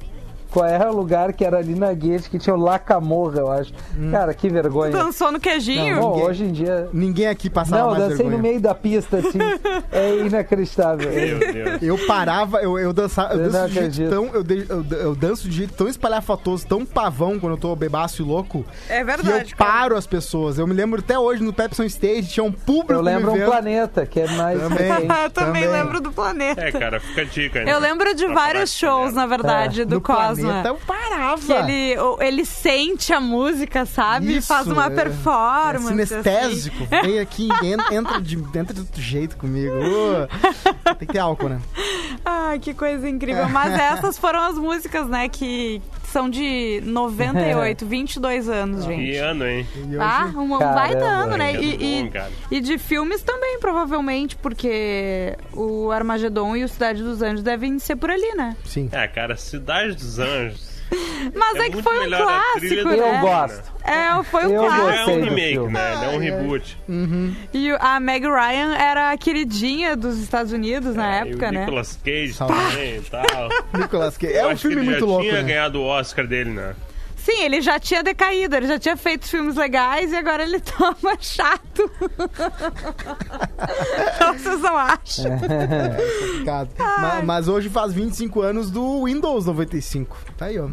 [0.57, 3.73] Qual era o lugar que era ali na Guete que tinha o Lacamorra, eu acho.
[4.11, 4.91] Cara, que vergonha.
[4.91, 6.01] Dançou no queijinho?
[6.01, 6.89] Bom, hoje em dia.
[6.95, 8.37] Ninguém aqui passava Não, eu dancei vergonha.
[8.37, 9.39] no meio da pista, assim.
[9.93, 11.11] É inacreditável.
[11.11, 11.83] Meu Deus.
[11.83, 14.27] Eu parava, eu, eu dançava, eu Eu danço não de jeito tão.
[14.35, 18.23] Eu, de- eu, eu danço de jeito tão espalhafatoso, tão pavão quando eu tô bebaço
[18.23, 18.65] e louco.
[18.89, 19.53] É Que verdade.
[19.53, 20.59] eu paro as pessoas.
[20.59, 23.45] Eu me lembro até hoje no Pepsi on Stage, tinha um público Eu lembro um
[23.45, 24.59] planeta, que é mais.
[24.61, 24.89] Também.
[25.31, 25.67] também, Também.
[25.69, 26.63] lembro do planeta.
[26.63, 27.65] É, cara, fica a dica.
[27.65, 27.73] né?
[27.73, 30.46] Eu lembro de Pra vários shows, na verdade, do no Cosma.
[30.47, 31.41] Planeta eu parava.
[31.41, 34.27] Que ele, ele sente a música, sabe?
[34.27, 34.91] E Isso, faz uma é.
[34.91, 35.87] performance.
[35.87, 36.87] É sinestésico.
[37.03, 39.75] Vem aqui, en- entra de, entra de outro jeito comigo.
[39.77, 41.61] Uh, tem que ter álcool, né?
[41.75, 42.17] assim.
[42.25, 43.49] Ai, que coisa incrível.
[43.49, 49.17] Mas essas foram as músicas, né, que são de 98, 22 anos, Que gente.
[49.19, 49.67] ano, hein?
[49.93, 50.33] E Tá?
[50.37, 51.53] Um, um baita ano, né?
[51.55, 57.23] que E, e- e de filmes também, provavelmente, porque o Armagedon e o Cidade dos
[57.23, 58.57] Anjos devem ser por ali, né?
[58.65, 58.89] Sim.
[58.93, 60.76] É, cara, Cidade dos Anjos.
[61.35, 63.15] Mas é, que muito foi um melhor a trilha clássico, do Eu né?
[63.19, 63.73] que- gosto.
[63.85, 65.11] É, foi um Eu Não clássico.
[65.11, 65.73] é um remake, filme.
[65.73, 66.05] né?
[66.05, 66.79] É um reboot.
[67.53, 71.49] E o- a Meg Ryan era a queridinha dos Estados Unidos na É, época, e
[71.49, 71.61] o né?
[71.61, 73.49] Nicolas Cage também e tal.
[73.75, 74.33] Nicolas Cage.
[74.35, 75.49] Eu É um acho que filme ele muito já louco, tinha né?
[75.49, 76.75] ganhado o Oscar dele, né?
[77.27, 81.17] Sim, ele já tinha decaído, ele já tinha feito filmes legais e agora ele toma
[81.21, 81.91] chato.
[84.17, 85.39] Então, Vocês não acham?
[85.39, 86.69] Complicado.
[86.79, 90.17] Ma- Mas, hoje faz 25 anos do Windows 95.
[90.37, 90.67] Tá aí, ó.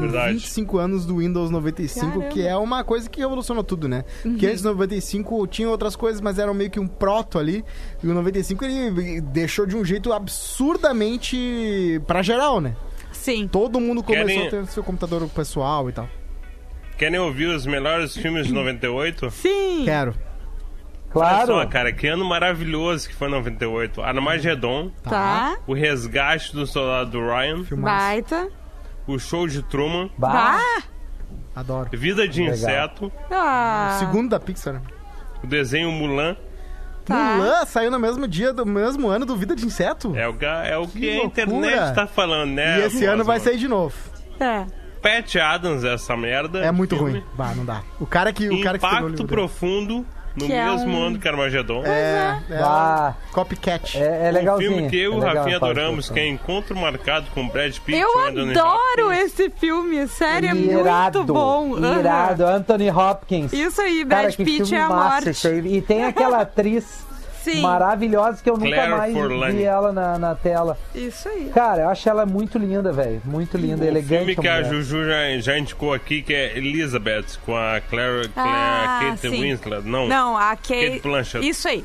[0.00, 0.34] Verdade.
[0.34, 2.26] 25 anos do Windows 95, Caramba.
[2.28, 4.04] que é uma coisa que revolucionou tudo, né?
[4.22, 7.64] Porque antes do 95 tinha outras coisas, mas eram meio que um proto ali.
[8.02, 12.74] E o 95 ele deixou de um jeito absurdamente pra geral, né?
[13.26, 13.48] Sim.
[13.48, 16.08] Todo mundo começou Querem- a ter seu computador pessoal e tal.
[16.96, 19.30] Querem ouvir os melhores filmes de 98?
[19.30, 19.82] Sim.
[19.84, 20.14] Quero.
[21.10, 21.36] Claro.
[21.52, 24.00] Olha só, cara, que ano maravilhoso que foi 98.
[24.02, 25.56] Armagedon, Tá.
[25.66, 28.04] o resgate do soldado do Ryan, Filmaço.
[28.06, 28.48] Baita.
[29.06, 30.60] o show de Truman, Bah.
[31.54, 31.88] Adoro.
[31.92, 32.54] Vida de Legal.
[32.56, 33.96] Inseto, Ah.
[33.98, 34.80] Segundo da Pixar.
[35.42, 36.36] o desenho Mulan.
[37.06, 37.36] Tá.
[37.36, 40.12] Mulan saiu no mesmo dia do mesmo ano do Vida de Inseto.
[40.16, 41.42] É o, é o que, Que a loucura.
[41.66, 42.80] internet tá falando, né?
[42.80, 43.94] e esse ano vai sair de novo.
[44.40, 44.66] É.
[45.00, 46.58] Pat Adams, essa merda.
[46.64, 47.12] É muito filme.
[47.12, 47.24] ruim.
[47.34, 47.82] Bah, não dá.
[48.00, 49.26] O cara que, o cara que escreveu o Impacto.
[49.28, 50.04] Profundo,
[50.36, 51.82] no Que é mesmo um- ano que Armagedon.
[51.86, 53.14] É, é, bah.
[53.32, 53.96] copycat.
[53.96, 54.72] É, é Um legalzinho.
[54.72, 56.14] filme que eu e é o Rafinha adoramos, Paulo.
[56.14, 61.32] que é Encontro Marcado com Brad Pitt Eu adoro esse filme, sério, é Irado, muito
[61.32, 61.78] bom.
[61.78, 62.44] Irado.
[62.44, 63.52] Anthony Hopkins.
[63.52, 65.68] Isso aí, Brad Cara, Pitt é a massa morte.
[65.68, 67.05] E tem aquela atriz
[67.52, 69.56] Sim, maravilhosa que eu nunca Claire mais Forlani.
[69.58, 70.78] vi ela na, na tela.
[70.94, 71.50] isso aí.
[71.54, 73.20] Cara, eu acho ela muito linda, velho.
[73.24, 74.18] Muito linda, O elegante.
[74.18, 74.70] filme que a mulher.
[74.70, 79.40] Juju já, já indicou aqui, que é Elizabeth, com a Claire, Claire Ah, Kate sim.
[79.42, 79.82] Winslet.
[79.86, 81.00] Não, Não, a Kate Kate...
[81.02, 81.48] Blanchett.
[81.48, 81.84] Isso aí.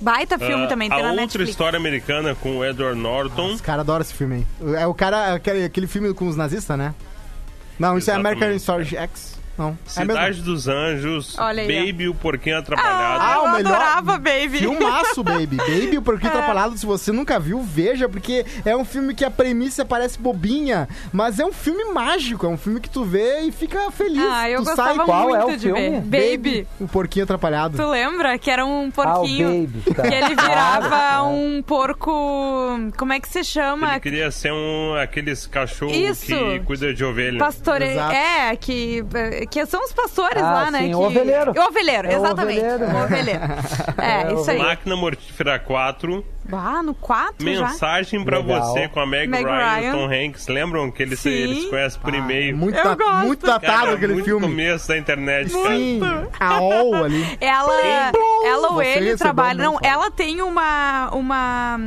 [0.00, 1.50] Baita filme Ah, também, a tem na outra Netflix.
[1.50, 3.54] história americana com o Edward Norton.
[3.54, 4.74] Os caras adoram esse filme aí.
[4.76, 6.94] É o cara, aquele, aquele filme com os nazistas, né?
[7.78, 8.42] Não, isso Exatamente.
[8.42, 9.35] é American Story X.
[9.58, 9.70] Não.
[9.86, 10.44] É Cidade mesmo.
[10.44, 11.86] dos Anjos, Olha aí, ó.
[11.86, 13.22] Baby, o Porquinho Atrapalhado.
[13.22, 14.58] Ah, eu o melhor- adorava Baby.
[14.58, 15.56] Filmaço, Baby.
[15.56, 16.34] Baby, o Porquinho É.
[16.36, 20.88] Atrapalhado, se você nunca viu, veja, porque é um filme que a premissa parece bobinha,
[21.12, 24.22] mas é um filme mágico, é um filme que tu vê e fica feliz.
[24.28, 25.74] Ah, eu tu gostava sai Qual é muito o de ver.
[25.74, 26.00] filme?
[26.00, 26.66] Baby.
[26.80, 27.76] o Porquinho Atrapalhado.
[27.76, 29.94] Tu lembra que era um Ah, o porquinho Baby.
[29.94, 30.02] Tá.
[30.02, 31.24] que ele virava Claro.
[31.28, 32.12] um porco.
[32.96, 33.92] Como é que se chama?
[33.92, 36.26] Ele queria ser um aqueles cachorros Isso.
[36.26, 37.38] que cuida de ovelha.
[37.38, 37.84] Pastore...
[37.86, 38.12] Exato.
[38.14, 39.02] É, que,
[39.46, 40.80] que são os pastores Ah, lá, né?
[40.80, 40.94] sim, que...
[40.94, 41.52] o ovelheiro.
[41.56, 42.60] O ovelheiro, É o exatamente.
[42.60, 42.84] ovelheiro.
[42.84, 43.40] O ovelheiro.
[43.98, 44.58] É, É, o isso aí.
[44.58, 47.62] Máquina Mortífera 4, Ah, no 4 já?
[47.68, 48.62] Mensagem pra Legal.
[48.62, 49.90] você com a Meg, Meg Ryan e Ryan.
[49.90, 50.46] o Tom Hanks.
[50.48, 51.30] Lembram que eles, Sim.
[51.30, 52.56] eles conhecem por e-mail?
[52.56, 53.26] Muito, Eu da- gosto.
[53.26, 54.46] muito datado Cara, aquele muito filme.
[54.46, 55.68] começo da internet, cara.
[55.76, 56.00] Sim,
[56.38, 57.26] a OL ali.
[57.40, 58.12] Ela,
[58.44, 59.60] ela ou ele recebeu trabalham.
[59.60, 61.80] a Não, ela tem uma, uma,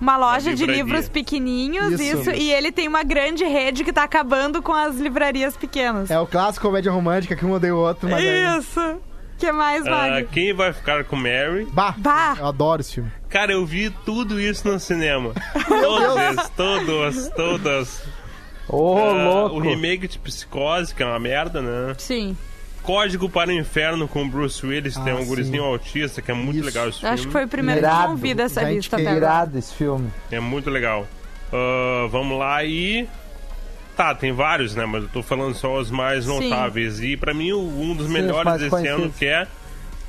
[0.00, 2.20] uma loja de livros pequenininhos, Isso.
[2.20, 2.30] isso.
[2.30, 6.10] e ele tem uma grande rede que tá acabando com as livrarias pequenas.
[6.10, 7.03] É o clássico comédia romântica
[7.36, 8.58] que um odeia o outro, mas aí...
[8.58, 9.00] Isso.
[9.38, 10.28] que mais, Ah, Magno?
[10.28, 11.66] quem vai ficar com Mary?
[11.72, 12.36] Bah, Bah.
[12.38, 13.10] eu adoro esse filme.
[13.28, 15.32] Cara, eu vi tudo isso no cinema.
[15.68, 18.02] Todos, eles, todos, todas.
[18.68, 19.56] Ô, Ah, louco.
[19.56, 21.94] o remake de Psicose, que é uma merda, né?
[21.98, 22.36] Sim.
[22.82, 25.68] Código para o Inferno com o Bruce Willis, tem Ah, um gurizinho sim.
[25.68, 26.66] autista, que é muito Isso.
[26.66, 27.14] legal esse filme.
[27.14, 28.16] acho que foi o primeiro que eu Irado.
[28.16, 29.16] vi dessa Gente, lista agora.
[29.16, 30.10] Irado esse filme.
[30.30, 31.06] É muito legal.
[31.52, 33.08] Ah, vamos lá e.
[33.96, 34.84] Tá, tem vários, né?
[34.86, 36.48] Mas eu tô falando só os mais Sim.
[36.48, 37.00] notáveis.
[37.00, 39.46] E pra mim, um dos os melhores desse ano que é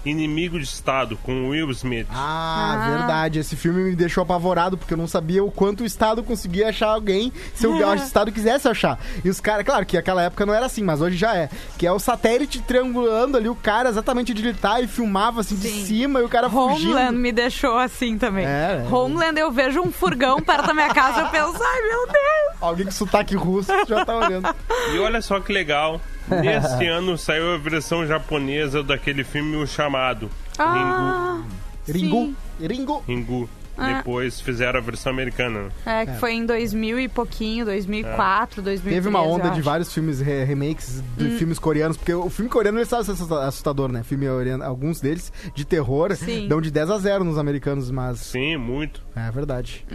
[0.05, 2.07] Inimigo de Estado, com o Will Smith.
[2.11, 2.89] Ah, Ah.
[2.97, 3.39] verdade.
[3.39, 6.87] Esse filme me deixou apavorado, porque eu não sabia o quanto o Estado conseguia achar
[6.89, 8.99] alguém se o o Estado quisesse achar.
[9.23, 11.49] E os caras, claro que naquela época não era assim, mas hoje já é.
[11.77, 15.55] Que é o satélite triangulando ali o cara exatamente onde ele tá e filmava assim
[15.55, 15.85] de Sim.
[15.85, 17.11] cima e o cara Homeland fugindo.
[17.13, 18.45] me deixou assim também.
[18.45, 18.93] É, é.
[18.93, 22.61] Homeland, eu vejo um furgão perto da minha casa e eu penso, ai meu Deus.
[22.61, 24.53] Alguém com sotaque russo já tá olhando.
[24.93, 25.99] E olha só que legal.
[26.29, 30.29] Nesse ano saiu a versão japonesa daquele filme O Chamado.
[30.57, 31.41] Ah,
[31.87, 32.33] Ringu.
[32.59, 32.65] sim.
[32.67, 33.03] Ringu.
[33.07, 33.49] Ringu.
[33.77, 33.95] Ah.
[33.97, 35.69] Depois fizeram a versão americana.
[35.85, 38.95] É, que foi em 2000 e pouquinho, 2004, 2003.
[38.95, 41.37] Teve uma onda eu de vários filmes re- remakes de Hum.
[41.37, 44.01] filmes coreanos, porque o filme coreano ele sabe ser assustador, né?
[44.03, 46.47] Filme coreano, alguns deles de terror Sim.
[46.47, 49.03] dão de 10 a 0 nos americanos, mas Sim, muito.
[49.13, 49.85] é verdade.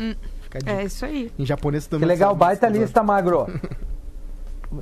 [0.42, 0.72] Fica a dica.
[0.72, 1.32] É isso aí.
[1.38, 2.06] Em japonês também.
[2.06, 3.46] Que legal, baita lista, Magro.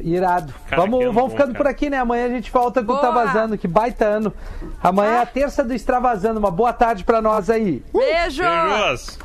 [0.01, 0.53] Irado.
[0.69, 1.65] Cara, vamos vamos bom, ficando cara.
[1.65, 1.99] por aqui, né?
[1.99, 3.01] Amanhã a gente volta com o Boa.
[3.01, 3.57] Tá Vazando.
[3.57, 4.33] Que baita ano.
[4.83, 6.39] Amanhã é a terça do Extravasando.
[6.39, 7.83] Uma boa tarde pra nós aí.
[7.93, 8.43] Beijo!
[8.43, 9.19] Beijos!